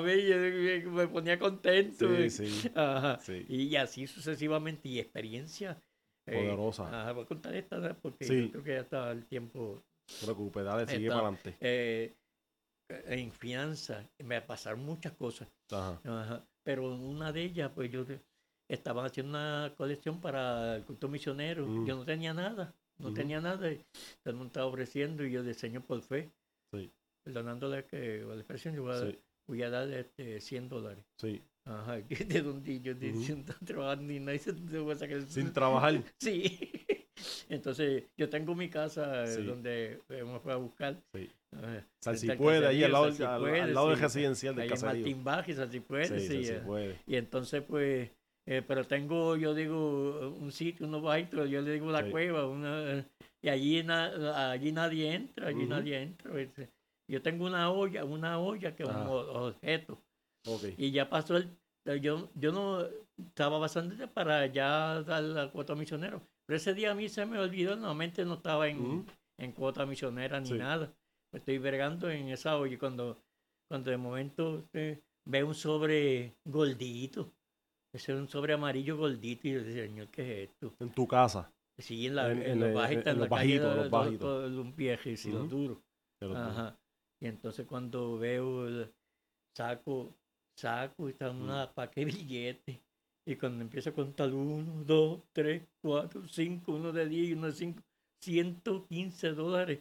[0.00, 2.08] ver, yo me- me ponía contento.
[2.16, 3.18] Sí, sí, Ajá.
[3.20, 3.44] sí.
[3.48, 5.80] Y así sucesivamente, y experiencia.
[6.26, 6.86] eh, Poderosa.
[6.88, 7.96] ajá, voy a contar esta ¿no?
[8.00, 9.82] porque yo creo que ya está el tiempo.
[10.08, 11.56] No te preocupes, dale, sigue Está- para adelante.
[11.60, 12.14] eh,
[13.06, 15.48] en finanzas, me pasaron muchas cosas.
[15.72, 16.00] Ajá.
[16.04, 16.44] Ajá.
[16.64, 18.04] Pero una de ellas, pues yo
[18.68, 21.66] de- estaba haciendo una colección para el culto misionero.
[21.66, 21.86] Mm.
[21.86, 23.14] Yo no tenía nada, no Ujú.
[23.16, 23.70] tenía nada.
[23.72, 23.76] y
[24.22, 26.30] Todo el mundo estaba ofreciendo y yo de Señor por fe,
[26.72, 26.90] Sí,
[27.24, 31.04] perdonándole que la expresión, yo voy a, sí, voy a dar este, 100 dólares.
[31.20, 31.42] sí.
[31.64, 33.22] Ajá, que de donde yo de Ujú.
[33.24, 36.02] sin trabajar ni nada, y se- voy a sacar el- Sin trabajar.
[36.18, 36.58] Sí.
[37.48, 39.42] Entonces, yo tengo mi casa eh, Sí.
[39.42, 40.96] donde hemos fue a buscar.
[41.14, 41.28] Sí.
[42.00, 44.00] Frente si puede, ahí al lado, si al, puede, al lado sí.
[44.02, 44.94] residencial del Ahí en caserío.
[45.02, 46.62] Martín Bajes, así puede, Sí, sí, sí eh.
[46.64, 46.96] puede.
[47.06, 48.10] Y entonces, pues,
[48.50, 52.10] eh, pero tengo, yo digo, un sitio, unos bajitos, yo le digo la Sí.
[52.10, 53.06] cueva, una,
[53.42, 56.32] y allí, na- allí nadie entra, allí nadie entra.
[57.10, 60.02] Yo tengo una olla, una olla que es un o- objeto.
[60.78, 61.50] Y ya pasó el,
[62.00, 62.86] yo, yo no
[63.18, 66.22] estaba bastante para ya dar la cuota misionero.
[66.46, 69.04] Pero ese día a mí se me olvidó, normalmente no estaba en,
[69.38, 70.54] en cuota misionera ni Sí.
[70.54, 70.90] nada.
[71.34, 73.22] Estoy vergando en esa olla cuando,
[73.70, 77.30] cuando de momento eh, veo un sobre gordito.
[77.92, 80.74] Ese era un sobre amarillo gordito y yo decía, señor, ¿qué es esto?
[80.80, 81.50] En tu casa.
[81.78, 84.52] Sí, en, la, En- en, en los bajitos, en los bajitos, los bajitos.
[84.52, 85.46] un viejo los Ujú.
[85.46, 85.78] duros.
[86.18, 86.76] Pero tú- Ajá.
[87.20, 88.92] Y entonces cuando veo el
[89.56, 90.14] saco,
[90.56, 92.80] saco y está una paquete de billetes.
[93.26, 97.46] Y cuando empiezo a contar uno, dos, tres, cuatro, cinco, uno de diez y uno
[97.48, 97.82] de cinco,
[98.22, 99.80] 115 dólares.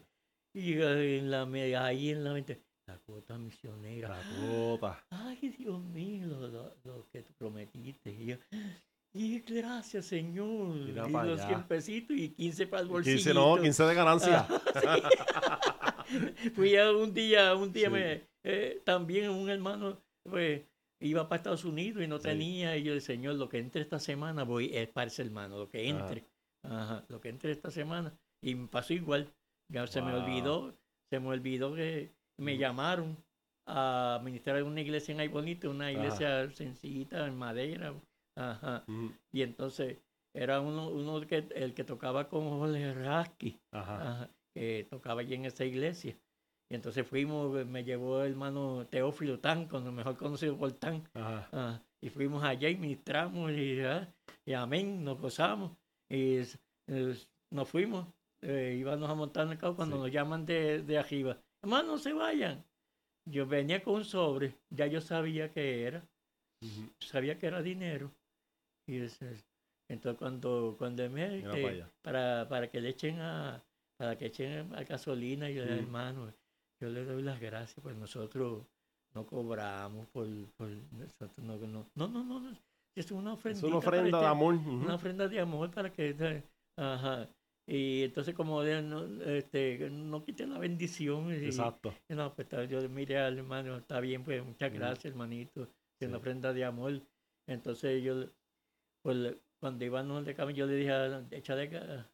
[0.53, 1.43] Y en la,
[1.83, 4.09] ahí en la mente, la cuota misionera.
[4.09, 5.05] La cuota.
[5.09, 8.11] Ay, Dios mío, lo, lo- lo que tú prometiste.
[8.11, 8.37] Y, yo,
[9.13, 10.75] y gracias, Señor.
[10.75, 11.47] Mira y los allá.
[11.49, 13.15] 100 pesitos y 15 para el bolsillo.
[13.17, 14.47] 15, no, 15 de ganancia.
[16.55, 20.63] Fui a un día, un día me, eh, también un hermano, pues,
[21.01, 24.43] iba para Estados Unidos y no tenía, y yo Señor, lo que entre esta semana
[24.43, 26.25] voy, es para ese hermano, lo que entre,
[26.63, 29.33] Ajá, lo que entre esta semana, y me pasó igual,
[29.71, 30.73] ya se me olvidó,
[31.11, 33.17] se me olvidó que me llamaron
[33.65, 37.93] a ministrar en una iglesia en Ay Bonito, una iglesia sencillita en madera,
[38.37, 38.85] Ajá.
[39.31, 39.97] Y entonces
[40.33, 43.59] era uno, uno que, el que tocaba con Jorge Rasky,
[44.53, 46.15] que tocaba allí en esa iglesia.
[46.69, 51.03] Y entonces fuimos, me llevó el hermano Teófilo Tan, lo mejor conocido por Tan.
[52.01, 54.07] y fuimos allá y ministramos y, ah,
[54.45, 55.71] y amén, nos gozamos.
[56.09, 56.41] Y
[57.51, 58.07] nos fuimos,
[58.43, 61.37] eh, íbamos a montar en el cuando nos llaman de, de arriba.
[61.67, 62.63] Hermano, no se vayan.
[63.29, 66.07] Yo venía con un sobre, ya yo sabía que era.
[66.99, 68.09] Sabía que era dinero.
[68.87, 68.95] Y
[69.89, 73.61] entonces cuando, cuando me este, para, para que le echen a
[73.97, 75.59] para que echen a gasolina y mm.
[75.59, 76.33] hermano,
[76.81, 78.65] yo le doy las gracias, pues nosotros
[79.13, 82.57] no cobramos por, por nosotros no, no, no, no,
[82.95, 83.59] es una ofrenda.
[83.59, 84.53] Es una ofrenda de amor.
[84.55, 86.43] Una ofrenda de amor para que
[86.77, 87.27] ajá.
[87.69, 91.31] Y entonces como no, este, no quiten la bendición.
[91.33, 91.93] Exacto.
[92.07, 95.69] no, pues yo mire al hermano, está bien, pues muchas gracias, hermanito.
[95.99, 97.01] Es una ofrenda de amor.
[97.45, 98.29] Entonces yo
[99.03, 100.91] pues cuando íbamos de camino, yo le dije,
[101.31, 101.67] échale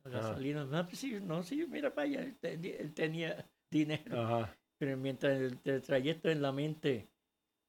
[0.06, 0.66] gasolina.
[0.66, 4.48] No, pues sí, no, sí, mira para allá, él, tenía dinero.
[4.80, 7.10] Pero mientras el, trayecto en la mente,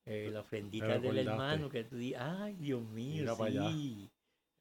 [0.07, 4.11] eh, la ofrendita del hermano, que tú dices, ay, Dios mío, sí.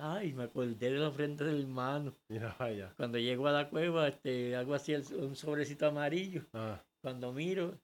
[0.05, 2.13] Ay, me acordé de la ofrenda del hermano.
[2.27, 2.93] Mira allá.
[2.97, 6.41] Cuando llego a la cueva, este, hago así un sobrecito amarillo.
[6.51, 6.83] Ah.
[7.01, 7.79] Cuando miro,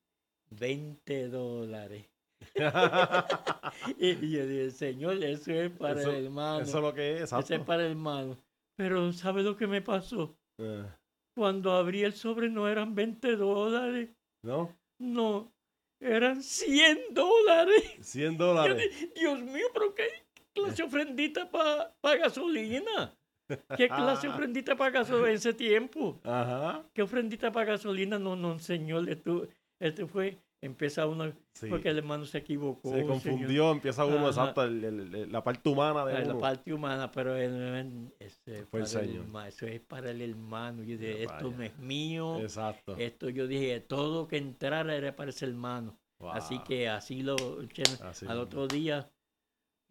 [0.50, 2.06] 20 dólares.
[3.98, 6.60] y, yo dije, Señor, eso es para el hermano.
[6.60, 8.38] Eso es lo que es, Eso es para el hermano.
[8.76, 10.36] Pero, ¿sabe lo que me pasó?
[10.58, 10.86] Eh.
[11.38, 14.10] Cuando abrí el sobre no eran 20 dólares.
[14.44, 14.78] ¿No?
[15.00, 15.54] No,
[16.02, 17.98] eran 100 dólares.
[18.02, 19.10] 100 dólares.
[19.16, 20.04] Dios mío, pero qué
[20.64, 23.14] clase ofrendita para gasolina.
[23.76, 26.20] ¿Qué clase ofrendita para gasolina en ese tiempo?
[26.24, 26.84] Ajá.
[26.94, 28.20] ¿Qué ofrendita para gasolina?
[28.20, 29.48] No, no, señor, esto,
[29.80, 31.32] esto fue empieza uno,
[31.70, 32.92] porque el hermano se equivocó.
[32.92, 38.66] Se confundió, empieza uno, exacto, la parte humana de La parte humana, pero él, ese
[38.66, 39.26] Fue el Señor.
[39.48, 40.84] eso es para el hermano.
[40.84, 42.40] Yo dije, esto no es mío.
[42.40, 42.96] Exacto.
[42.98, 45.98] Esto yo dije, todo que entrara era para ese hermano.
[46.34, 47.36] Así que así lo,
[48.28, 49.10] al otro día,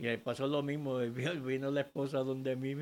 [0.00, 0.98] y ahí pasó lo mismo,
[1.44, 2.74] vino la esposa donde a mí,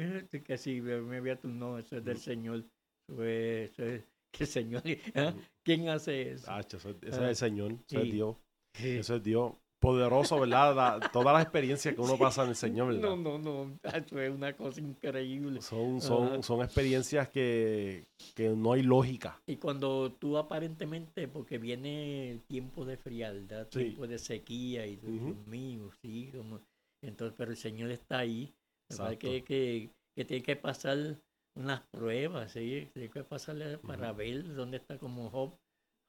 [0.45, 2.19] que sí, me había tu no, eso es del.
[2.19, 2.65] Señor.
[3.09, 4.83] Eso es, que Señor,
[5.15, 5.35] ¿ah?
[5.65, 6.51] ¿quién hace eso?
[6.59, 8.37] eso, es el Señor, eso es Dios.
[8.79, 9.53] Eso es Dios.
[9.79, 11.11] Poderoso, ¿verdad?
[11.13, 13.03] todas las experiencias que uno pasa en el Señor, ¿verdad?
[13.03, 13.79] No, no, no.
[13.83, 15.61] Eso es una cosa increíble.
[15.61, 19.39] Son, son, son experiencias que, que, no hay lógica.
[19.47, 25.37] Y cuando tú aparentemente, porque viene el tiempo de frialdad, tiempo de sequía, y Dios
[25.47, 26.59] mío, sí, como,
[27.03, 28.55] entonces, pero el Señor está ahí.
[29.19, 31.19] Que, que, que tiene que pasar
[31.57, 32.91] unas pruebas, ¿sí?
[32.95, 35.59] Hay que pasarle para ver dónde está como Job.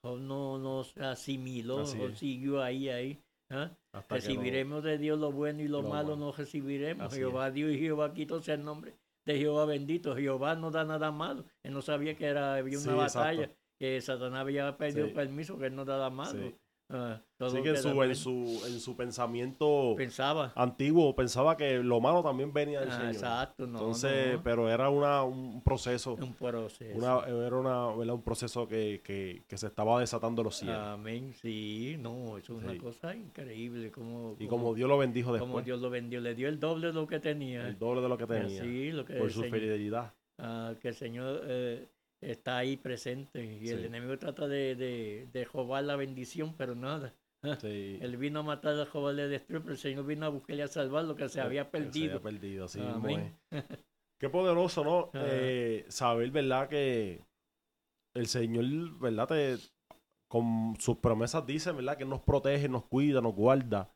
[0.04, 3.24] Job no nos asimiló, Job siguió ahí, ahí.
[3.50, 3.76] ¿ah?
[4.10, 7.14] Recibiremos de Dios lo bueno y lo, malo, no recibiremos.
[7.14, 8.96] Jehová Dios y Jehová quitó sea el nombre
[9.28, 10.16] de Jehová bendito.
[10.16, 11.46] Jehová no da nada malo.
[11.62, 15.76] Él no sabía que era, había una batalla, que Satanás había pedido permiso, que él
[15.76, 16.54] no daba malo.
[16.90, 20.54] Ah, Así que en su, en su, en su pensamiento pensaba.
[20.56, 23.12] antiguo pensaba que lo malo también venía del ah, Señor.
[23.12, 26.14] Exacto, no, Entonces, pero era una, un proceso.
[26.14, 26.98] Un proceso.
[26.98, 30.78] Una, era una, un proceso que, que, que, se estaba desatando los cielos.
[30.78, 33.92] Amén, sí, no, eso es una cosa increíble.
[33.92, 35.52] Como, y como, Dios lo bendijo después.
[35.52, 37.68] Como Dios lo bendijo, le dio el doble de lo que tenía.
[37.68, 38.64] El doble de lo que tenía.
[38.64, 40.14] Sí, lo que por su fidelidad.
[40.38, 41.42] Ah, que el Señor...
[41.46, 41.90] Eh,
[42.22, 47.14] está ahí presente y el enemigo trata de, de, de, robar la bendición, pero nada.
[47.64, 50.68] Él vino a matar a Jehová le destruir, pero el Señor vino a buscarle a
[50.68, 51.92] salvar lo que se había perdido.
[51.92, 52.82] Se había perdido, sí.
[54.20, 55.12] Qué poderoso, ¿no?
[55.14, 56.68] Eh, saber, ¿verdad?
[56.68, 57.24] Que
[58.16, 59.28] el Señor, ¿verdad?
[59.28, 59.58] Te,
[60.28, 61.98] con sus promesas dice, ¿verdad?
[61.98, 63.94] Que nos protege, nos cuida, nos guarda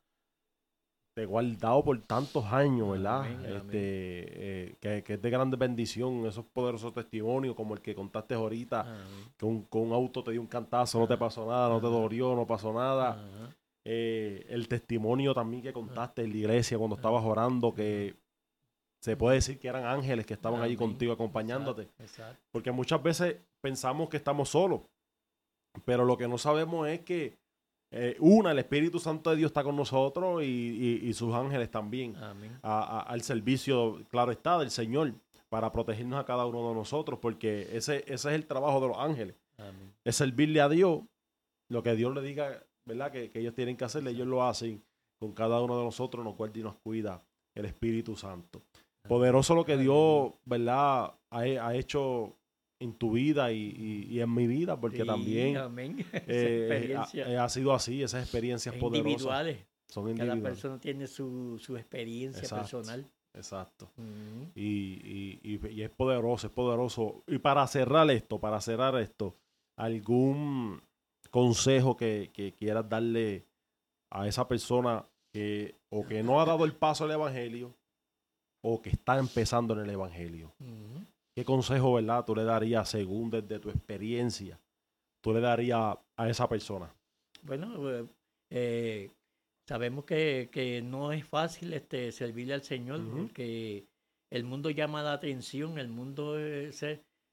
[1.13, 3.29] te guardado por tantos años, ¿verdad?
[3.43, 8.33] este, eh, que, que, es de grande bendición, esos poderosos testimonios como el que contaste
[8.33, 8.85] ahorita,
[9.37, 11.87] que un, con un auto te dio un cantazo, no te pasó nada, no te
[11.87, 13.53] dolió, no pasó nada.
[13.83, 18.15] Eh, el testimonio también que contaste en la iglesia cuando estabas orando, que
[19.01, 21.89] se puede decir que eran ángeles que estaban allí contigo acompañándote.
[22.51, 24.81] Porque muchas veces pensamos que estamos solos,
[25.83, 27.40] pero lo que no sabemos es que
[27.91, 32.15] eh, una, el Espíritu Santo de Dios está con nosotros y, sus ángeles también.
[32.63, 35.13] al servicio, claro está, del Señor,
[35.49, 38.97] para protegernos a cada uno de nosotros, porque ese, ese es el trabajo de los
[38.97, 39.35] ángeles.
[40.05, 41.01] es servirle a Dios,
[41.69, 43.11] lo que Dios le diga, ¿verdad?
[43.11, 44.81] Que, ellos tienen que hacerle, ellos lo hacen
[45.19, 47.21] con cada uno de nosotros, nos cual y nos cuida
[47.53, 48.61] el Espíritu Santo.
[49.07, 51.13] Poderoso lo que Dios, ¿verdad?
[51.29, 52.37] Ha, hecho
[52.81, 55.55] en tu vida y, en mi vida, porque también
[56.13, 59.11] eh, eh, ha, sido así, esas experiencias poderosas.
[59.11, 59.65] Individuales.
[59.87, 60.41] Son individuales.
[60.41, 63.09] Cada persona tiene su, experiencia personal.
[63.33, 63.89] Exacto.
[64.55, 67.23] y, y, es poderoso, es poderoso.
[67.27, 69.37] Y para cerrar esto, para cerrar esto,
[69.77, 70.81] algún
[71.29, 73.47] consejo que, que quieras darle
[74.09, 77.77] a esa persona que o que no ha dado el paso al Evangelio
[78.63, 80.53] o que está empezando en el Evangelio.
[81.33, 84.59] ¿Qué consejo, verdad, tú le darías según desde tu experiencia,
[85.21, 86.93] tú le darías a esa persona?
[87.43, 88.05] Bueno, eh,
[88.49, 89.11] eh,
[89.67, 93.87] sabemos que, no es fácil este, servirle al Señor porque
[94.29, 96.83] el mundo llama la atención, el mundo es,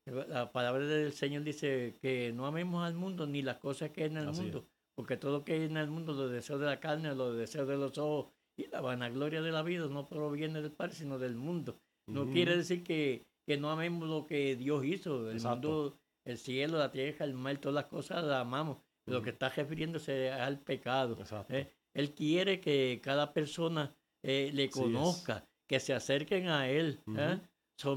[0.07, 4.11] la palabra del Señor dice que no amemos al mundo ni las cosas que hay
[4.11, 6.81] en el mundo, porque todo lo que hay en el mundo, los deseos de la
[6.81, 10.73] carne, los deseos de los ojos y la vanagloria de la vida no proviene del
[10.73, 11.81] Padre, sino del mundo.
[12.07, 13.27] No quiere decir que,
[13.57, 17.75] no amemos lo que Dios hizo, el mundo, el cielo, la tierra, el mar, todas
[17.75, 18.79] las cosas las amamos.
[19.07, 21.17] Lo que está refiriéndose al pecado.
[21.49, 21.73] ¿eh?
[21.95, 27.01] Él quiere que cada persona eh, le conozca, que se acerquen a Él.
[27.17, 27.41] ¿eh?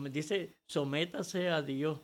[0.10, 2.00] dice, sométase a Dios.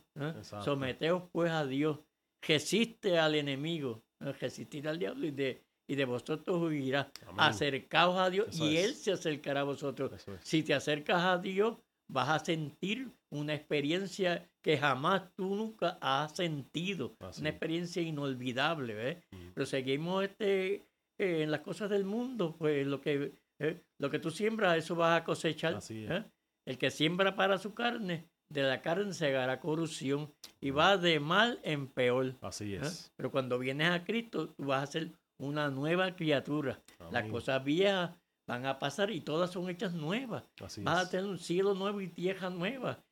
[0.62, 2.00] Someteos pues a Dios.
[2.42, 4.02] Resiste al enemigo.
[4.20, 7.10] Resistir al diablo y de, y de vosotros huirá.
[7.38, 10.12] Acercaos a Dios y Él se acercará a vosotros.
[10.42, 11.78] Si te acercas a Dios,
[12.08, 17.16] vas a sentir una experiencia que jamás tú nunca has sentido.
[17.38, 19.22] Una experiencia inolvidable.
[19.54, 20.74] Pero seguimos este,
[21.18, 24.94] eh, en las cosas del mundo, pues lo que, eh, lo que tú siembras, eso
[24.94, 25.78] vas a cosechar.
[25.90, 26.24] ¿eh?
[26.66, 31.20] El que siembra para su carne, de la carne se hará corrupción y va de
[31.20, 32.36] mal en peor.
[32.40, 33.12] Así es.
[33.16, 36.80] Pero cuando vienes a Cristo, tú vas a ser una nueva criatura.
[37.10, 38.10] Las cosas viejas
[38.46, 40.44] van a pasar y todas son hechas nuevas.
[40.58, 43.04] vas a tener un cielo nuevo y tierra nueva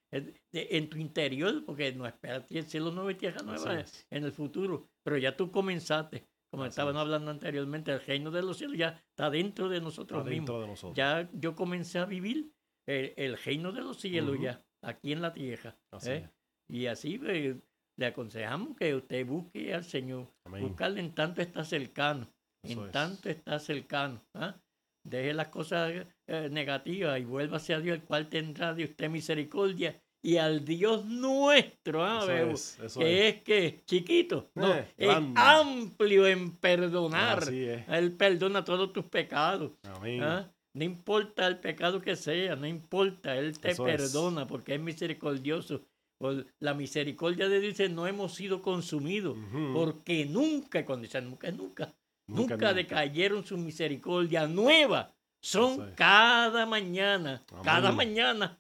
[0.52, 4.88] en tu interior, porque no esperas el cielo nuevo y tierra nueva en el futuro.
[5.02, 6.26] Pero ya tú comenzaste.
[6.50, 10.82] Como estaban hablando anteriormente, el reino de los cielos ya está dentro de nosotros mismos.
[10.94, 12.50] Ya yo comencé a vivir
[12.86, 15.76] el, reino de los cielos ya, aquí en la tierra.
[16.06, 16.28] ¿eh?
[16.68, 17.56] Y así pues,
[17.98, 20.32] le aconsejamos que usted busque al Señor.
[20.60, 22.28] Buscarle en tanto está cercano.
[22.62, 24.24] en tanto está cercano.
[24.34, 24.56] ¿ah?
[25.04, 30.00] Deje las cosas eh, negativas y vuélvase a Dios, el cual tendrá de usted misericordia
[30.26, 33.42] y al Dios nuestro, ¿ah, que es.
[33.42, 37.44] que chiquito, no, eh, es amplio en perdonar.
[37.48, 39.70] Él perdona todos tus pecados.
[39.84, 40.50] ¿ah?
[40.74, 45.82] No importa el pecado que sea, no importa, Él te perdona porque es misericordioso.
[46.18, 49.38] Por la misericordia de Dios dice, no hemos sido consumidos,
[49.74, 51.94] porque nunca, cuando dicen nunca, nunca,
[52.26, 55.14] nunca, decayeron su misericordia nueva.
[55.40, 58.58] Son cada mañana, cada mañana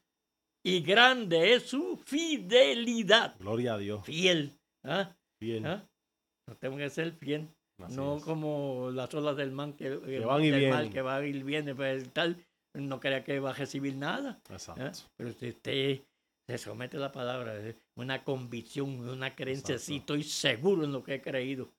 [0.66, 3.36] y grande es su fidelidad.
[3.38, 4.04] Gloria a Dios.
[4.04, 4.58] Fiel.
[4.82, 5.14] ¿ah?
[5.38, 5.64] Fiel.
[5.64, 5.88] ¿Ah?
[6.48, 7.48] No tengo que ser fiel.
[7.90, 10.92] no como las olas del mar que, van y vienen.
[10.92, 12.44] que van y vienen, pues tal,
[12.74, 14.40] no crea que va a recibir nada.
[14.48, 14.54] ¿ah?
[14.54, 15.08] Exacto.
[15.16, 16.00] Pero si usted
[16.48, 17.54] se somete a la palabra,
[17.96, 21.70] una convicción, una creencia, sí, estoy seguro en lo que he creído.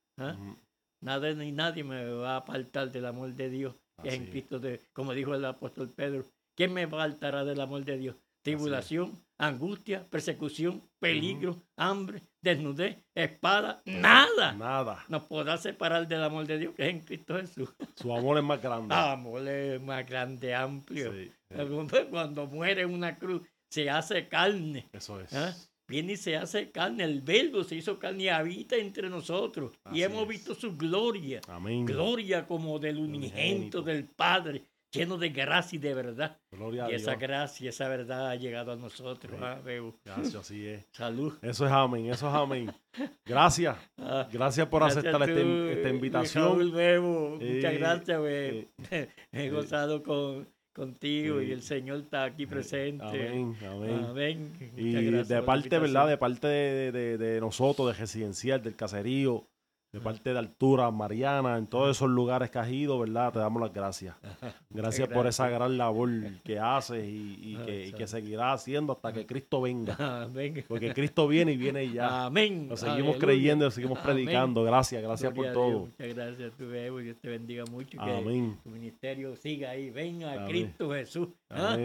[1.03, 4.59] Nada ni nadie me va a apartar del amor de Dios, que es en Cristo,
[4.59, 6.23] de, como dijo el apóstol Pedro.
[6.55, 8.15] ¿Quién me apartará del amor de Dios?
[8.47, 14.53] Tribulación, angustia, persecución, peligro, hambre, desnudez, espada, nada.
[14.53, 15.03] Nada.
[15.09, 17.75] Nos podrá separar del amor de Dios que es en Cristo Jesús.
[17.95, 18.95] Su amor es más grande.
[18.95, 21.13] Su amor es más grande, amplio.
[22.09, 24.87] Cuando muere en una cruz, se hace carne.
[24.93, 25.33] Eso es.
[25.33, 25.53] ¿Ah?
[25.89, 27.03] Viene y se hace carne.
[27.03, 29.73] El verbo se hizo carne y habita entre nosotros.
[29.91, 31.41] y hemos visto su gloria.
[31.49, 31.85] Amén.
[31.85, 34.63] Gloria como del unigento del Padre
[34.97, 36.37] lleno de gracia y de verdad.
[36.51, 39.39] y esa gracia y esa verdad ha llegado a nosotros.
[39.41, 40.85] ¿ah, gracias, así es.
[40.91, 41.33] Salud.
[41.41, 42.71] Eso es amén, eso es amén.
[43.25, 43.77] Gracias.
[43.97, 46.57] Ah, gracias por aceptar este, esta invitación.
[47.37, 48.21] Muchas gracias,
[49.31, 53.03] He gozado con, contigo y el Señor está aquí presente.
[53.03, 53.55] Amén,
[54.09, 54.71] amén.
[54.75, 56.07] Y de parte, ¿verdad?
[56.07, 59.47] De parte de, de, de, nosotros, de Residencial, del Caserío,
[59.91, 63.31] de parte de Altura, Mariana, en todos esos lugares que has ido, ¿verdad?
[63.31, 64.15] Te damos las gracias.
[64.69, 66.09] Gracias por esa gran labor
[66.43, 70.29] que haces y, que, que, seguirás haciendo hasta que Cristo venga.
[70.67, 72.25] Porque Cristo viene y viene ya.
[72.25, 72.67] Amén.
[72.69, 74.63] Lo seguimos creyendo, lo seguimos predicando.
[74.63, 75.79] Gracias, gracias por todo.
[75.79, 77.97] Muchas gracias, tu Dios te bendiga mucho.
[77.97, 79.89] Que tu ministerio siga ahí.
[79.89, 81.29] Venga Cristo Jesús.
[81.49, 81.77] ¿ah?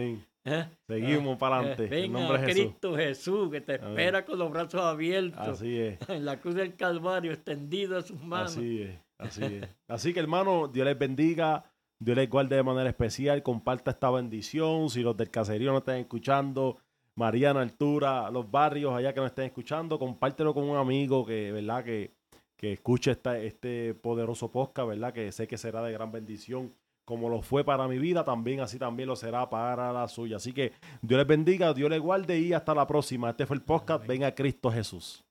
[0.45, 0.65] ¿Eh?
[0.87, 1.87] Seguimos para adelante.
[1.87, 5.47] Venga, Cristo Jesús, que te espera con los brazos abiertos.
[5.47, 5.97] Así es.
[6.09, 8.51] En la cruz del Calvario, extendido a sus manos.
[8.51, 9.69] Así es, así es.
[9.87, 11.63] Así que, hermano, Dios les bendiga.
[11.99, 13.41] Dios les guarde de manera especial.
[13.41, 14.89] Comparta esta bendición.
[14.89, 16.77] Si los del caserío no están escuchando,
[17.15, 21.85] Mariana Altura, los barrios allá que no estén escuchando, compártelo con un amigo que, ¿verdad?
[21.85, 22.11] Que,
[22.57, 25.13] que escuche esta, este poderoso podcast, ¿verdad?
[25.13, 26.73] Que sé que será de gran bendición
[27.05, 30.37] como lo fue para mi vida, también así también lo será para la suya.
[30.37, 33.29] Así que Dios les bendiga, Dios les guarde y hasta la próxima.
[33.29, 34.07] Este fue el podcast.
[34.07, 35.21] Venga Cristo Jesús.